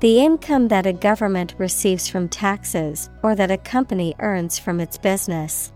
The 0.00 0.20
income 0.20 0.68
that 0.68 0.86
a 0.86 0.94
government 0.94 1.54
receives 1.58 2.08
from 2.08 2.28
taxes 2.28 3.10
or 3.22 3.34
that 3.34 3.50
a 3.50 3.58
company 3.58 4.14
earns 4.18 4.58
from 4.58 4.80
its 4.80 4.96
business. 4.96 5.72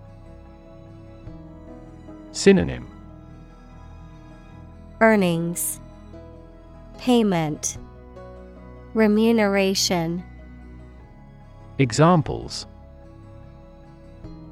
Synonym. 2.33 2.89
Earnings, 5.03 5.79
Payment, 6.97 7.77
Remuneration. 8.95 10.25
Examples 11.79 12.67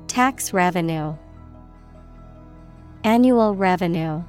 Tax 0.08 0.52
revenue, 0.52 1.14
Annual 3.04 3.54
revenue. 3.54 4.24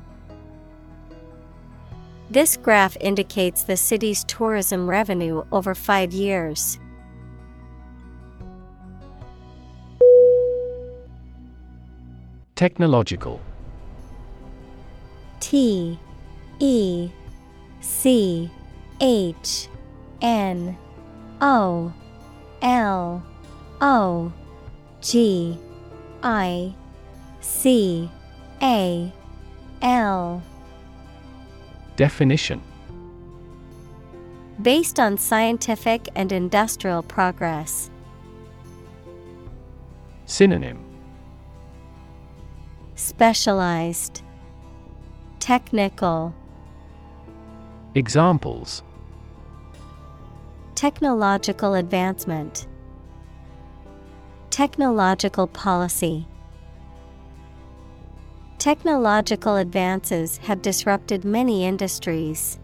This 2.30 2.56
graph 2.56 2.96
indicates 3.02 3.64
the 3.64 3.78
city's 3.78 4.24
tourism 4.26 4.88
revenue 4.88 5.44
over 5.52 5.74
five 5.74 6.14
years. 6.14 6.80
Technological 12.56 13.42
T 15.40 15.98
E 16.60 17.10
C 17.82 18.52
H 19.02 19.68
N 20.22 20.78
O 21.42 21.92
L 22.64 23.22
O 23.82 24.32
G 25.02 25.58
I 26.24 26.74
C 27.42 28.10
A 28.62 29.12
L. 29.82 30.42
Definition. 31.98 32.62
Based 34.62 34.98
on 34.98 35.18
scientific 35.18 36.08
and 36.16 36.32
industrial 36.32 37.04
progress. 37.04 37.90
Synonym. 40.26 40.80
Specialized. 42.96 44.22
Technical. 45.40 46.34
Examples 47.94 48.84
Technological 50.84 51.76
advancement. 51.76 52.68
Technological 54.50 55.48
policy. 55.48 56.28
Technological 58.58 59.56
advances 59.56 60.40
have 60.40 60.62
disrupted 60.62 61.24
many 61.24 61.64
industries. 61.64 62.60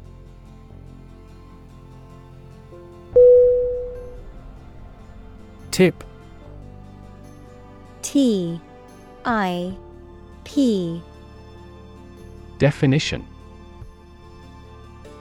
Tip. 5.72 6.04
T 8.02 8.60
I 9.24 9.78
P. 10.44 11.02
Definition 12.58 13.26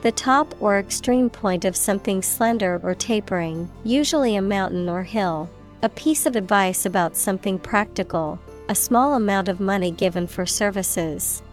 The 0.01 0.11
top 0.13 0.55
or 0.61 0.79
extreme 0.79 1.29
point 1.29 1.65
of 1.65 1.75
something 1.75 2.21
slender 2.21 2.79
or 2.83 2.95
tapering, 2.95 3.69
usually 3.83 4.37
a 4.37 4.41
mountain 4.41 4.87
or 4.87 5.03
hill. 5.03 5.49
A 5.81 5.89
piece 5.89 6.25
of 6.25 6.37
advice 6.37 6.85
about 6.85 7.17
something 7.17 7.59
practical, 7.59 8.39
a 8.69 8.75
small 8.75 9.15
amount 9.15 9.49
of 9.49 9.59
money 9.59 9.91
given 9.91 10.25
for 10.25 10.45
services. 10.45 11.43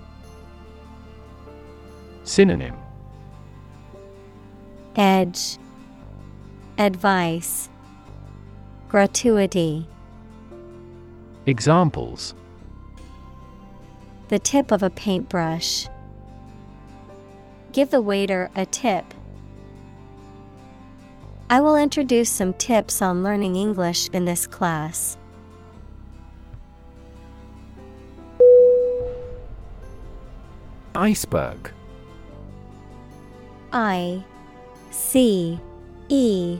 Synonym 2.23 2.77
Edge 4.95 5.59
Advice 6.79 7.69
Gratuity 8.89 9.89
Examples 11.47 12.35
The 14.29 14.39
tip 14.39 14.71
of 14.71 14.83
a 14.83 14.91
paintbrush. 14.91 15.89
Give 17.77 17.91
the 17.91 18.01
waiter 18.01 18.51
a 18.57 18.65
tip. 18.65 19.05
I 21.51 21.61
will 21.61 21.77
introduce 21.77 22.31
some 22.31 22.55
tips 22.55 23.03
on 23.03 23.23
learning 23.23 23.57
English 23.57 24.09
in 24.15 24.25
this 24.25 24.47
class. 24.47 25.19
Iceberg 30.95 31.71
I 33.75 34.25
C 34.91 35.61
E 36.09 36.59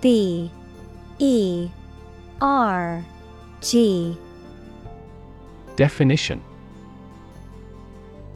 B 0.00 0.48
E 1.18 1.68
R 2.40 3.04
G 3.62 4.16
Definition 5.74 6.40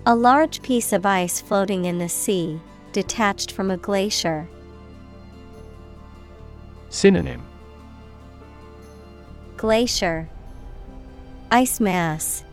A 0.06 0.14
large 0.14 0.62
piece 0.62 0.94
of 0.94 1.04
ice 1.04 1.42
floating 1.42 1.84
in 1.84 1.98
the 1.98 2.08
sea, 2.08 2.58
detached 2.92 3.52
from 3.52 3.70
a 3.70 3.76
glacier. 3.76 4.48
Synonym 6.88 7.42
Glacier 9.58 10.28
Ice 11.50 11.80
mass 11.80 12.44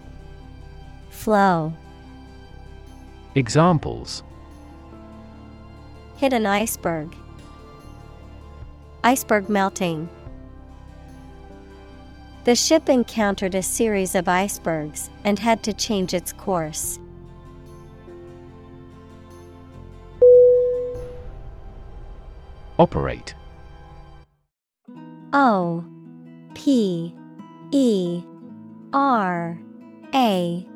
Floe 1.09 1.73
Examples 3.33 4.23
Hit 6.17 6.33
an 6.33 6.45
iceberg. 6.45 7.15
Iceberg 9.03 9.47
melting. 9.47 10.09
The 12.43 12.55
ship 12.55 12.89
encountered 12.89 13.55
a 13.55 13.63
series 13.63 14.15
of 14.15 14.27
icebergs 14.27 15.09
and 15.23 15.39
had 15.39 15.63
to 15.63 15.73
change 15.73 16.13
its 16.13 16.33
course. 16.33 16.99
Operate. 22.79 23.33
O 25.33 25.83
P 26.53 27.13
E 27.71 28.23
R 28.93 29.59
A 30.13 30.67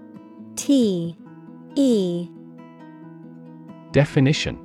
T 0.55 1.15
E. 1.75 2.27
Definition. 3.91 4.57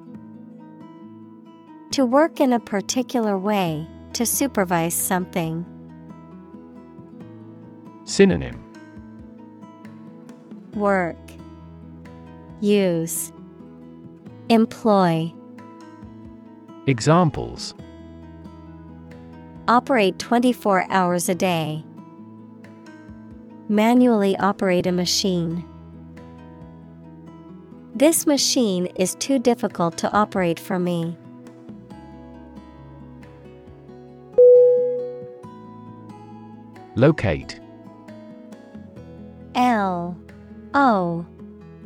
To 1.92 2.04
work 2.04 2.40
in 2.40 2.52
a 2.52 2.60
particular 2.60 3.38
way, 3.38 3.86
to 4.12 4.26
supervise 4.26 4.94
something. 4.94 5.64
Synonym. 8.04 8.62
Work. 10.74 11.16
Use. 12.60 13.32
Employ 14.48 15.32
Examples 16.88 17.74
Operate 19.66 20.16
24 20.20 20.86
hours 20.88 21.28
a 21.28 21.34
day. 21.34 21.84
Manually 23.68 24.36
operate 24.36 24.86
a 24.86 24.92
machine. 24.92 25.64
This 27.92 28.24
machine 28.24 28.86
is 28.94 29.16
too 29.16 29.40
difficult 29.40 29.98
to 29.98 30.12
operate 30.12 30.60
for 30.60 30.78
me. 30.78 31.18
Locate 36.94 37.58
L 39.56 40.16
O 40.72 41.26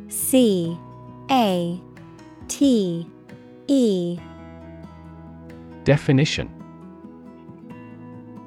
C 0.09 0.77
A 1.31 1.81
T 2.47 3.07
E 3.67 4.19
Definition 5.83 6.49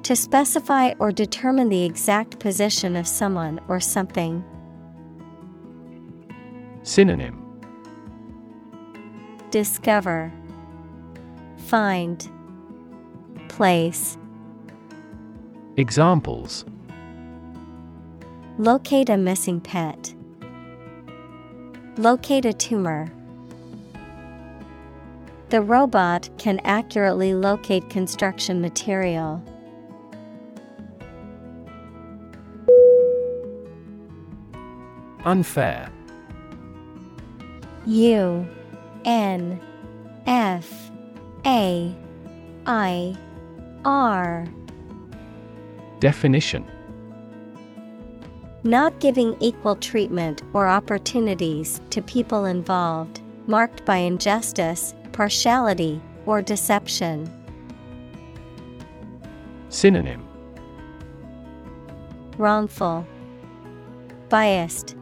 To 0.03 0.15
specify 0.15 0.93
or 0.99 1.11
determine 1.11 1.69
the 1.69 1.83
exact 1.83 2.39
position 2.39 2.95
of 2.95 3.07
someone 3.07 3.59
or 3.67 3.79
something. 3.79 4.43
Synonym 6.83 7.41
Discover 9.51 10.31
Find 11.57 12.29
Place 13.49 14.17
Examples 15.77 16.65
Locate 18.57 19.09
a 19.09 19.17
missing 19.17 19.59
pet. 19.59 20.15
Locate 21.97 22.45
a 22.45 22.53
tumor. 22.53 23.11
The 25.55 25.61
robot 25.61 26.29
can 26.37 26.59
accurately 26.65 27.33
locate 27.33 27.89
construction 27.89 28.59
material. 28.59 29.41
Unfair. 35.23 35.89
U 37.85 38.45
N 39.05 39.61
F 40.27 40.91
A 41.45 41.95
I 42.65 43.17
R. 43.85 44.45
Definition. 46.01 46.69
Not 48.65 48.99
giving 48.99 49.37
equal 49.39 49.77
treatment 49.77 50.43
or 50.51 50.67
opportunities 50.67 51.79
to 51.91 52.01
people 52.01 52.43
involved, 52.43 53.21
marked 53.47 53.85
by 53.85 53.95
injustice, 53.95 54.93
partiality, 55.15 56.01
or 56.25 56.41
deception. 56.41 57.31
Synonym 59.69 60.27
Wrongful, 62.37 63.07
Biased, 64.27 64.97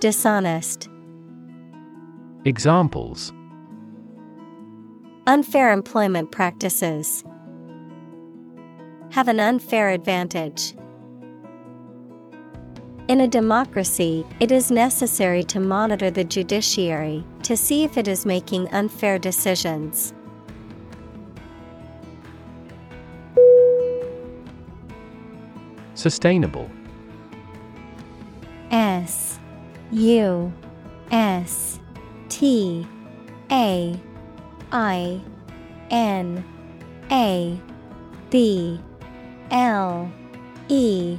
Dishonest. 0.00 0.88
Examples 2.46 3.30
Unfair 5.26 5.70
employment 5.70 6.32
practices 6.32 7.24
have 9.10 9.28
an 9.28 9.38
unfair 9.38 9.90
advantage. 9.90 10.74
In 13.06 13.20
a 13.20 13.28
democracy, 13.28 14.24
it 14.40 14.50
is 14.50 14.70
necessary 14.70 15.42
to 15.44 15.60
monitor 15.60 16.10
the 16.10 16.24
judiciary 16.24 17.22
to 17.42 17.54
see 17.54 17.84
if 17.84 17.98
it 17.98 18.08
is 18.08 18.24
making 18.24 18.66
unfair 18.72 19.18
decisions. 19.18 20.14
Sustainable 25.92 26.70
S 28.70 29.38
U 29.92 30.50
S 31.10 31.78
T 32.30 32.86
A 33.50 34.00
I 34.72 35.20
N 35.90 36.42
A 37.10 37.60
B 38.30 38.80
L 39.50 40.10
E 40.68 41.18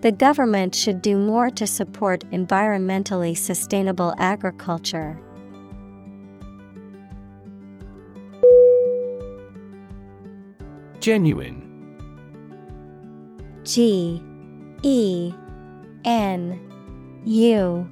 The 0.00 0.12
government 0.12 0.74
should 0.74 1.02
do 1.02 1.18
more 1.18 1.50
to 1.50 1.66
support 1.66 2.24
environmentally 2.30 3.36
sustainable 3.36 4.14
agriculture. 4.16 5.20
Genuine. 11.00 11.66
G 13.64 14.22
E 14.82 15.34
N 16.04 16.58
U 17.26 17.90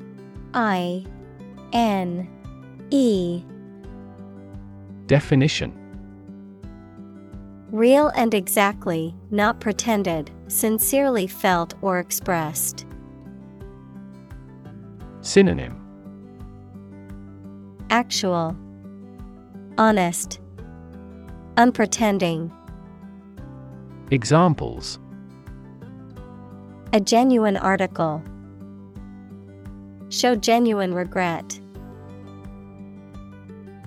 I 0.55 1.05
N 1.75 2.29
E. 2.91 3.43
Definition. 5.07 5.75
Real 7.71 8.09
and 8.09 8.33
exactly, 8.33 9.15
not 9.31 9.61
pretended, 9.61 10.31
sincerely 10.49 11.27
felt 11.27 11.75
or 11.83 11.99
expressed. 11.99 12.87
Synonym 15.21 15.85
Actual, 17.91 18.57
Honest, 19.77 20.41
Unpretending. 21.57 22.51
Examples 24.11 24.99
A 26.93 27.01
genuine 27.01 27.57
article. 27.57 28.23
Show 30.09 30.35
genuine 30.35 30.95
regret. 30.95 31.61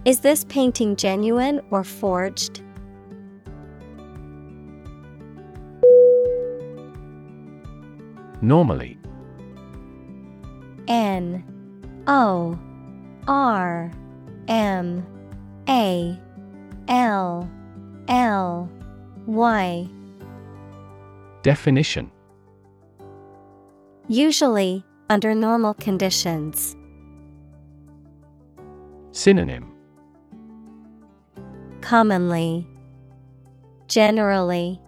Is 0.06 0.20
this 0.20 0.44
painting 0.46 0.96
genuine 0.96 1.62
or 1.72 1.84
forged? 1.84 2.61
Normally. 8.42 8.98
N 10.88 11.44
O 12.08 12.60
R 13.28 13.92
M 14.48 15.06
A 15.70 16.20
L 16.88 17.50
L 18.08 18.70
Y. 19.28 19.90
Definition. 21.44 22.12
Usually, 24.08 24.84
under 25.10 25.34
normal 25.34 25.74
conditions. 25.76 26.76
Synonym. 29.12 29.72
Commonly, 31.82 32.68
Generally, 33.88 34.80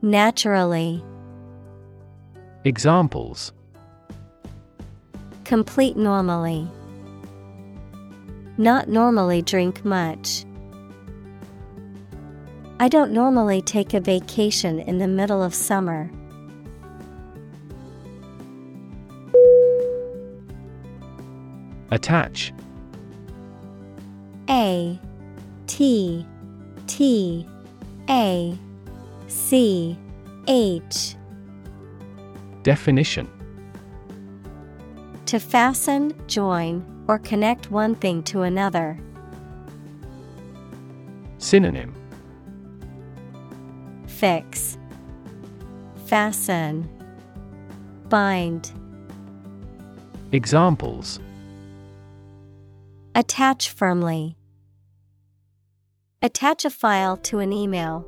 Naturally. 0.00 1.04
Examples 2.64 3.52
Complete 5.44 5.96
normally. 5.96 6.68
Not 8.56 8.88
normally 8.88 9.42
drink 9.42 9.84
much. 9.84 10.44
I 12.78 12.88
don't 12.88 13.10
normally 13.10 13.62
take 13.62 13.94
a 13.94 14.00
vacation 14.00 14.78
in 14.78 14.98
the 14.98 15.08
middle 15.08 15.42
of 15.42 15.54
summer. 15.54 16.08
Attach 21.90 22.52
A 24.48 25.00
T 25.66 26.24
T 26.86 27.46
A 28.08 28.56
C 29.26 29.98
H 30.46 31.16
Definition 32.62 33.28
To 35.26 35.38
fasten, 35.38 36.14
join, 36.28 36.84
or 37.08 37.18
connect 37.18 37.70
one 37.70 37.94
thing 37.94 38.22
to 38.24 38.42
another. 38.42 38.98
Synonym 41.38 41.94
Fix, 44.06 44.78
Fasten, 46.06 46.88
Bind. 48.08 48.70
Examples 50.30 51.18
Attach 53.14 53.70
firmly. 53.70 54.36
Attach 56.22 56.64
a 56.64 56.70
file 56.70 57.16
to 57.16 57.40
an 57.40 57.52
email. 57.52 58.06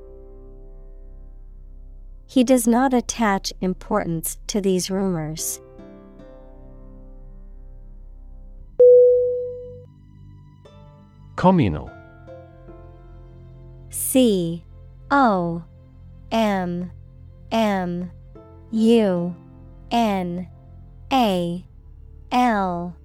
He 2.27 2.43
does 2.45 2.67
not 2.67 2.93
attach 2.95 3.53
importance 3.61 4.39
to 4.49 4.61
these 4.61 4.91
rumors. 4.91 5.61
Communal. 11.37 11.91
C 13.91 14.65
O 15.11 15.63
M 16.33 16.91
M 17.53 18.11
U 18.71 19.37
N 19.91 20.49
A 21.13 21.65
L. 22.33 22.97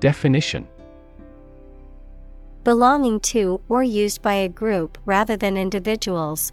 Definition. 0.00 0.66
Belonging 2.64 3.20
to 3.20 3.60
or 3.68 3.82
used 3.82 4.20
by 4.20 4.34
a 4.34 4.48
group 4.48 4.98
rather 5.06 5.36
than 5.36 5.56
individuals 5.56 6.52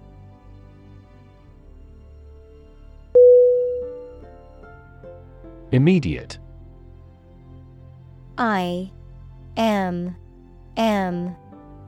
Immediate. 5.71 6.37
I 8.37 8.91
M 9.55 10.15
M 10.75 11.35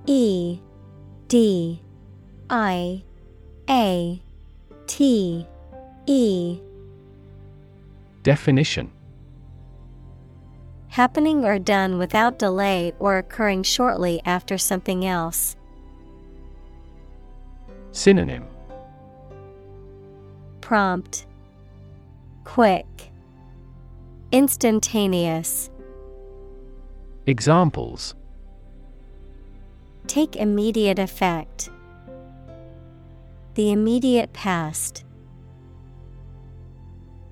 E 0.05 0.59
D 1.27 1.81
I 2.49 3.03
A 3.69 4.21
T 4.87 5.47
E. 6.05 6.59
Definition. 8.23 8.91
Happening 10.87 11.43
or 11.43 11.59
done 11.59 11.97
without 11.97 12.39
delay 12.39 12.93
or 12.99 13.17
occurring 13.17 13.63
shortly 13.63 14.21
after 14.25 14.57
something 14.57 15.05
else. 15.05 15.57
Synonym. 17.91 18.45
Prompt. 20.61 21.25
Quick 22.45 23.12
Instantaneous 24.33 25.69
Examples 27.27 28.15
Take 30.07 30.35
immediate 30.35 30.97
effect. 30.97 31.69
The 33.53 33.71
immediate 33.71 34.33
past. 34.33 35.05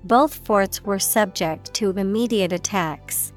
Both 0.04 0.46
forts 0.46 0.84
were 0.84 1.00
subject 1.00 1.74
to 1.74 1.90
immediate 1.90 2.52
attacks. 2.52 3.32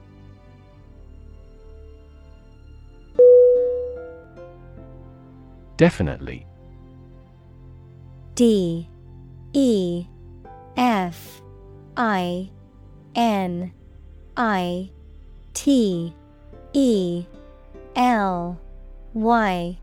Definitely 5.78 6.46
D 8.36 8.88
E 9.54 10.06
F 10.78 11.42
I 11.98 12.52
N 13.16 13.72
I 14.38 14.92
T 15.54 16.14
E 16.74 17.26
L 17.96 18.60
Y 19.14 19.78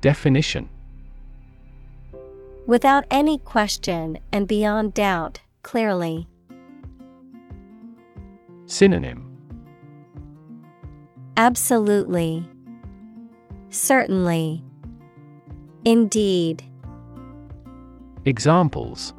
Definition 0.00 0.68
Without 2.66 3.04
any 3.12 3.38
question 3.38 4.18
and 4.32 4.48
beyond 4.48 4.92
doubt, 4.92 5.40
clearly. 5.62 6.26
Synonym 8.66 9.26
Absolutely. 11.36 12.48
Certainly. 13.68 14.64
Indeed. 15.84 16.64
Examples 18.24 19.12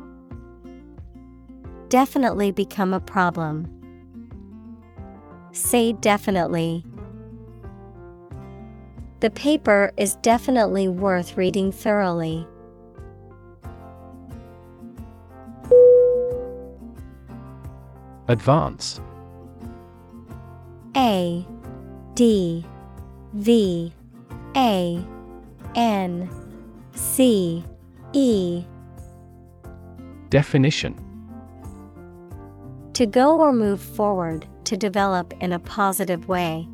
Definitely 1.89 2.51
become 2.51 2.93
a 2.93 2.99
problem. 2.99 3.73
Say 5.53 5.93
definitely. 5.93 6.85
The 9.21 9.29
paper 9.29 9.91
is 9.97 10.15
definitely 10.17 10.87
worth 10.87 11.37
reading 11.37 11.71
thoroughly. 11.71 12.45
Advance 18.27 18.99
A 20.95 21.45
D 22.13 22.65
V 23.33 23.93
A 24.57 25.05
N 25.75 26.29
C 26.93 27.63
E 28.11 28.65
Definition 30.29 31.06
To 32.97 33.05
go 33.05 33.39
or 33.39 33.53
move 33.53 33.79
forward, 33.79 34.47
to 34.63 34.75
develop 34.75 35.31
in 35.39 35.53
a 35.53 35.59
positive 35.59 36.27
way. 36.27 36.67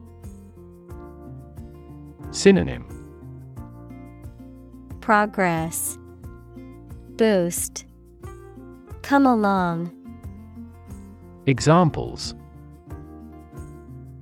Synonym 2.31 2.85
Progress 5.01 5.97
Boost 7.17 7.83
Come 9.01 9.25
along. 9.25 9.91
Examples 11.45 12.35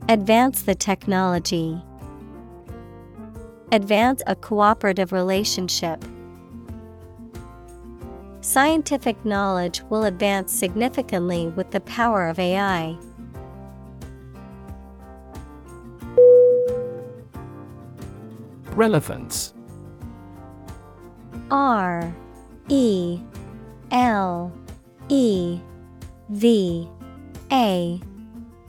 Advance 0.10 0.64
the 0.64 0.74
technology. 0.74 1.80
Advance 3.72 4.24
a 4.26 4.36
cooperative 4.36 5.12
relationship. 5.12 6.04
Scientific 8.42 9.24
knowledge 9.24 9.84
will 9.92 10.06
advance 10.06 10.52
significantly 10.52 11.50
with 11.50 11.70
the 11.70 11.80
power 11.82 12.28
of 12.28 12.40
AI. 12.40 12.98
Relevance. 18.72 19.54
R 21.52 22.16
E 22.68 23.20
L 23.92 24.52
E 25.10 25.60
V 26.30 26.90
A 27.52 28.02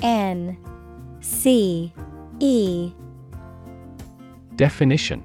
N 0.02 0.58
C 1.20 1.94
E. 2.40 2.92
Definition 4.56 5.24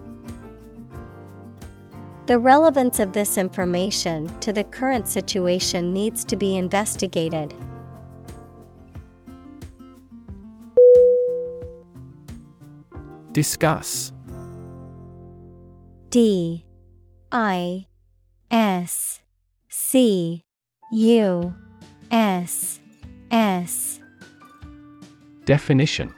The 2.27 2.37
relevance 2.37 2.99
of 2.99 3.13
this 3.13 3.37
information 3.37 4.27
to 4.39 4.53
the 4.53 4.63
current 4.63 5.07
situation 5.07 5.91
needs 5.91 6.23
to 6.25 6.35
be 6.35 6.55
investigated. 6.55 7.53
Discuss. 13.31 14.11
D. 16.09 16.65
I. 17.31 17.87
S. 18.51 19.21
C. 19.69 20.43
U. 20.91 21.55
S. 22.11 22.79
S. 23.31 23.99
Definition 25.45 26.13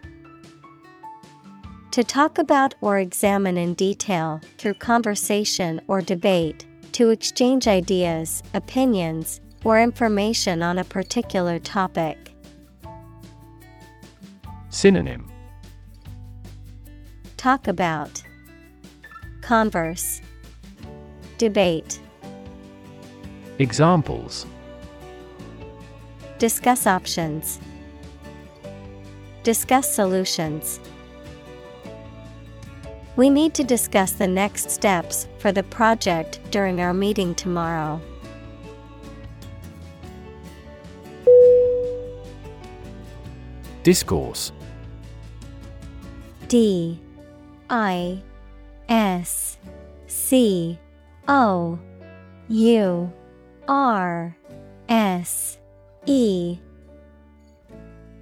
To 1.94 2.04
talk 2.04 2.40
about 2.40 2.74
or 2.82 2.98
examine 2.98 3.56
in 3.56 3.76
detail 3.76 4.42
through 4.58 4.74
conversation 4.74 5.80
or 5.88 6.02
debate, 6.02 6.66
to 6.94 7.12
exchange 7.12 7.68
ideas, 7.68 8.42
opinions, 8.56 9.40
or 9.64 9.80
information 9.80 10.64
on 10.64 10.80
a 10.80 10.84
particular 10.84 11.60
topic. 11.60 12.34
Synonym 14.70 15.32
Talk 17.38 17.68
about 17.68 18.24
Converse 19.42 20.20
Debate 21.38 22.00
Examples 23.60 24.48
Discuss 26.40 26.88
options. 26.88 27.60
Discuss 29.44 29.94
solutions. 29.94 30.80
We 33.16 33.30
need 33.30 33.54
to 33.56 33.64
discuss 33.64 34.14
the 34.14 34.28
next 34.28 34.72
steps 34.72 35.28
for 35.38 35.52
the 35.52 35.64
project 35.64 36.40
during 36.50 36.82
our 36.82 36.94
meeting 36.94 37.36
tomorrow. 37.36 38.02
Discourse. 43.84 44.52
D. 46.48 47.00
I. 47.70 48.24
S. 48.88 49.58
C. 50.08 50.80
O. 51.28 51.78
U. 52.48 53.14
R. 53.68 54.38
S. 54.88 55.58
E. 56.06 56.60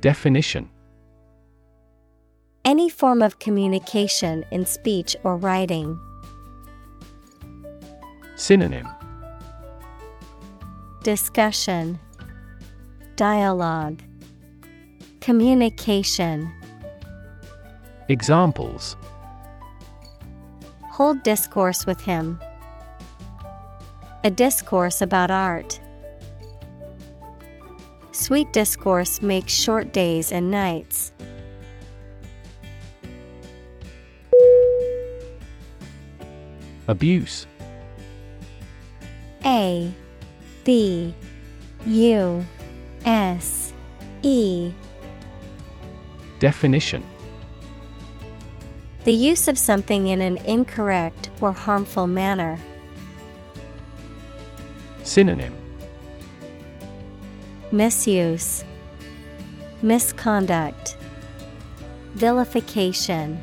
Definition 0.01 0.70
Any 2.63 2.89
form 2.89 3.23
of 3.23 3.39
communication 3.39 4.45
in 4.51 4.67
speech 4.67 5.15
or 5.23 5.35
writing. 5.35 5.99
Synonym 8.35 8.87
Discussion, 11.03 11.99
Dialogue, 13.15 14.03
Communication. 15.21 16.51
Examples 18.09 18.95
Hold 20.91 21.23
discourse 21.23 21.87
with 21.87 22.01
him. 22.01 22.39
A 24.23 24.29
discourse 24.29 25.01
about 25.01 25.31
art. 25.31 25.79
Sweet 28.11 28.53
discourse 28.53 29.19
makes 29.23 29.51
short 29.51 29.91
days 29.93 30.31
and 30.31 30.51
nights. 30.51 31.11
Abuse. 36.87 37.47
A 39.45 39.91
B 40.63 41.13
U 41.85 42.45
S 43.05 43.73
E. 44.21 44.71
Definition. 46.39 47.03
The 49.03 49.13
use 49.13 49.47
of 49.47 49.57
something 49.57 50.07
in 50.07 50.21
an 50.21 50.37
incorrect 50.37 51.31
or 51.39 51.51
harmful 51.51 52.07
manner. 52.07 52.59
Synonym. 55.03 55.55
Misuse, 57.71 58.63
Misconduct, 59.81 60.97
Vilification. 62.13 63.39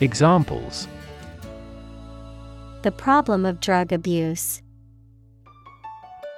Examples 0.00 0.88
The 2.82 2.90
problem 2.90 3.46
of 3.46 3.60
drug 3.60 3.92
abuse. 3.92 4.60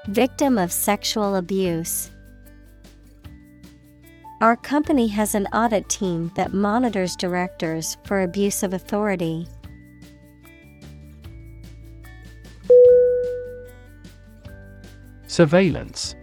Victim 0.08 0.58
of 0.58 0.70
sexual 0.70 1.36
abuse. 1.36 2.10
Our 4.42 4.54
company 4.54 5.08
has 5.08 5.34
an 5.34 5.46
audit 5.54 5.88
team 5.88 6.30
that 6.36 6.52
monitors 6.52 7.16
directors 7.16 7.96
for 8.04 8.20
abuse 8.20 8.62
of 8.62 8.74
authority. 8.74 9.48
Surveillance 15.26 16.14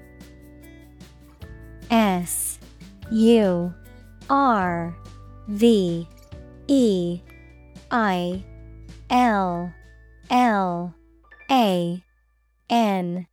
S 1.90 2.60
U 3.10 3.74
R 4.30 4.96
V 5.48 6.08
E 6.68 7.22
I 7.90 8.44
L 9.10 9.74
L 10.32 10.96
A 11.52 12.02
N 12.70 13.28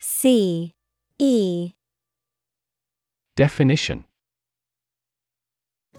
C 0.00 0.74
E. 1.20 1.72
Definition. 3.36 4.04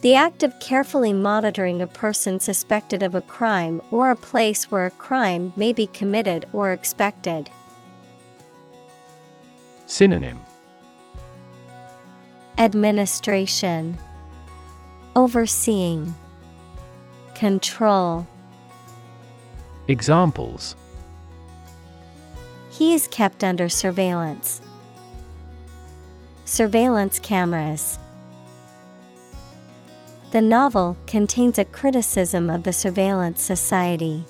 The 0.02 0.16
act 0.16 0.44
of 0.44 0.60
carefully 0.60 1.14
monitoring 1.14 1.82
a 1.82 1.88
person 1.88 2.42
suspected 2.42 3.02
of 3.02 3.16
a 3.16 3.22
crime 3.22 3.82
or 3.90 4.12
a 4.12 4.18
place 4.18 4.70
where 4.70 4.86
a 4.86 4.92
crime 4.92 5.54
may 5.56 5.72
be 5.72 5.88
committed 5.88 6.46
or 6.52 6.74
expected. 6.74 7.50
Synonym. 9.86 10.42
Administration. 12.58 13.98
Overseeing. 15.16 16.14
Control 17.34 18.28
Examples 19.88 20.76
He 22.72 22.94
is 22.94 23.08
kept 23.08 23.44
under 23.44 23.68
surveillance. 23.68 24.62
Surveillance 26.46 27.20
cameras. 27.20 28.00
The 30.32 30.42
novel 30.42 30.98
contains 31.06 31.60
a 31.60 31.66
criticism 31.66 32.50
of 32.50 32.64
the 32.64 32.74
surveillance 32.74 33.42
society. 33.42 34.26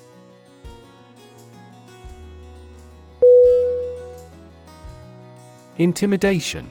Intimidation 5.78 6.68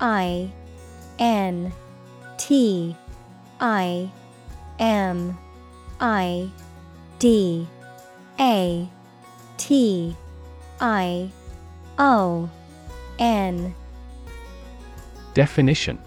I 0.00 0.50
N 1.18 1.72
T 2.36 2.96
I 3.60 4.10
M 4.78 5.36
I 6.00 6.50
D 7.18 7.66
A 8.38 8.88
T 9.56 10.16
I 10.80 11.30
O 11.98 12.48
N 13.18 13.74
Definition 15.34 15.98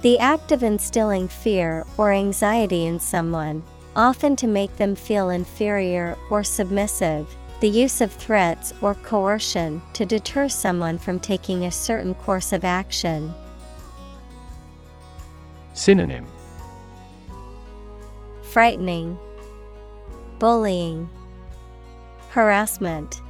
The 0.00 0.18
act 0.18 0.52
of 0.52 0.62
instilling 0.62 1.28
fear 1.28 1.84
or 1.98 2.12
anxiety 2.12 2.86
in 2.86 2.98
someone, 2.98 3.62
often 3.94 4.36
to 4.36 4.46
make 4.46 4.76
them 4.76 4.94
feel 4.94 5.28
inferior 5.28 6.16
or 6.30 6.42
submissive. 6.42 7.28
The 7.60 7.68
use 7.68 8.00
of 8.00 8.10
threats 8.10 8.72
or 8.80 8.94
coercion 8.94 9.82
to 9.92 10.06
deter 10.06 10.48
someone 10.48 10.96
from 10.96 11.20
taking 11.20 11.64
a 11.64 11.70
certain 11.70 12.14
course 12.14 12.54
of 12.54 12.64
action. 12.64 13.34
Synonym 15.74 16.26
Frightening, 18.50 19.16
Bullying, 20.40 21.08
Harassment. 22.30 23.20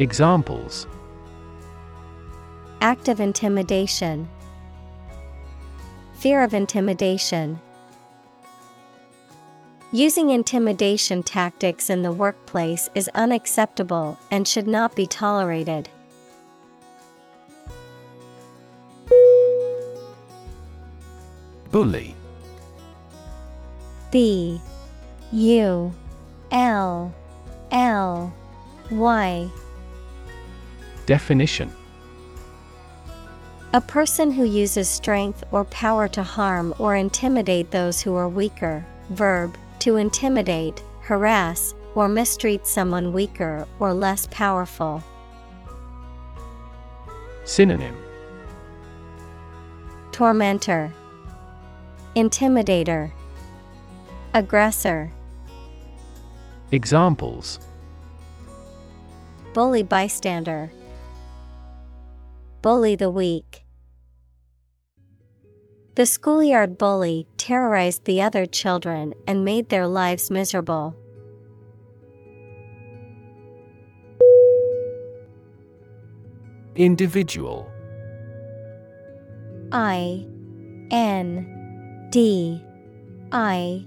Examples 0.00 0.88
Act 2.80 3.06
of 3.06 3.20
intimidation. 3.20 4.28
Fear 6.14 6.42
of 6.42 6.52
intimidation. 6.52 7.60
Using 9.92 10.30
intimidation 10.30 11.22
tactics 11.22 11.90
in 11.90 12.02
the 12.02 12.10
workplace 12.10 12.90
is 12.96 13.08
unacceptable 13.14 14.18
and 14.32 14.48
should 14.48 14.66
not 14.66 14.96
be 14.96 15.06
tolerated. 15.06 15.88
Bully 21.70 22.16
B 24.10 24.60
U 25.32 25.92
L 26.50 27.14
L 27.70 28.32
Y. 28.90 29.50
Definition. 31.06 31.72
A 33.72 33.80
person 33.80 34.32
who 34.32 34.44
uses 34.44 34.88
strength 34.88 35.44
or 35.52 35.64
power 35.66 36.08
to 36.08 36.24
harm 36.24 36.74
or 36.78 36.96
intimidate 36.96 37.70
those 37.70 38.00
who 38.00 38.16
are 38.16 38.28
weaker. 38.28 38.84
Verb 39.10 39.56
to 39.80 39.96
intimidate, 39.96 40.82
harass, 41.02 41.74
or 41.94 42.08
mistreat 42.08 42.66
someone 42.66 43.12
weaker 43.12 43.66
or 43.78 43.94
less 43.94 44.26
powerful. 44.30 45.02
Synonym. 47.44 47.96
Tormentor, 50.12 50.92
Intimidator, 52.16 53.12
Aggressor, 54.32 55.10
Examples 56.70 57.58
Bully 59.52 59.82
bystander, 59.82 60.70
Bully 62.62 62.94
the 62.94 63.10
weak. 63.10 63.64
The 65.96 66.06
schoolyard 66.06 66.78
bully 66.78 67.26
terrorized 67.38 68.04
the 68.04 68.22
other 68.22 68.46
children 68.46 69.14
and 69.26 69.44
made 69.44 69.68
their 69.68 69.88
lives 69.88 70.30
miserable. 70.30 70.94
Individual 76.76 77.68
I 79.72 80.24
N 80.92 82.08
D 82.12 82.62
I 83.32 83.86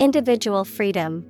Individual 0.00 0.64
freedom. 0.64 1.24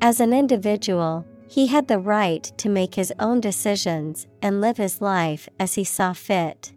As 0.00 0.20
an 0.20 0.32
individual, 0.32 1.26
he 1.46 1.66
had 1.66 1.86
the 1.86 1.98
right 1.98 2.44
to 2.56 2.70
make 2.70 2.94
his 2.94 3.12
own 3.20 3.40
decisions 3.40 4.26
and 4.40 4.62
live 4.62 4.78
his 4.78 5.02
life 5.02 5.50
as 5.58 5.74
he 5.74 5.84
saw 5.84 6.14
fit. 6.14 6.72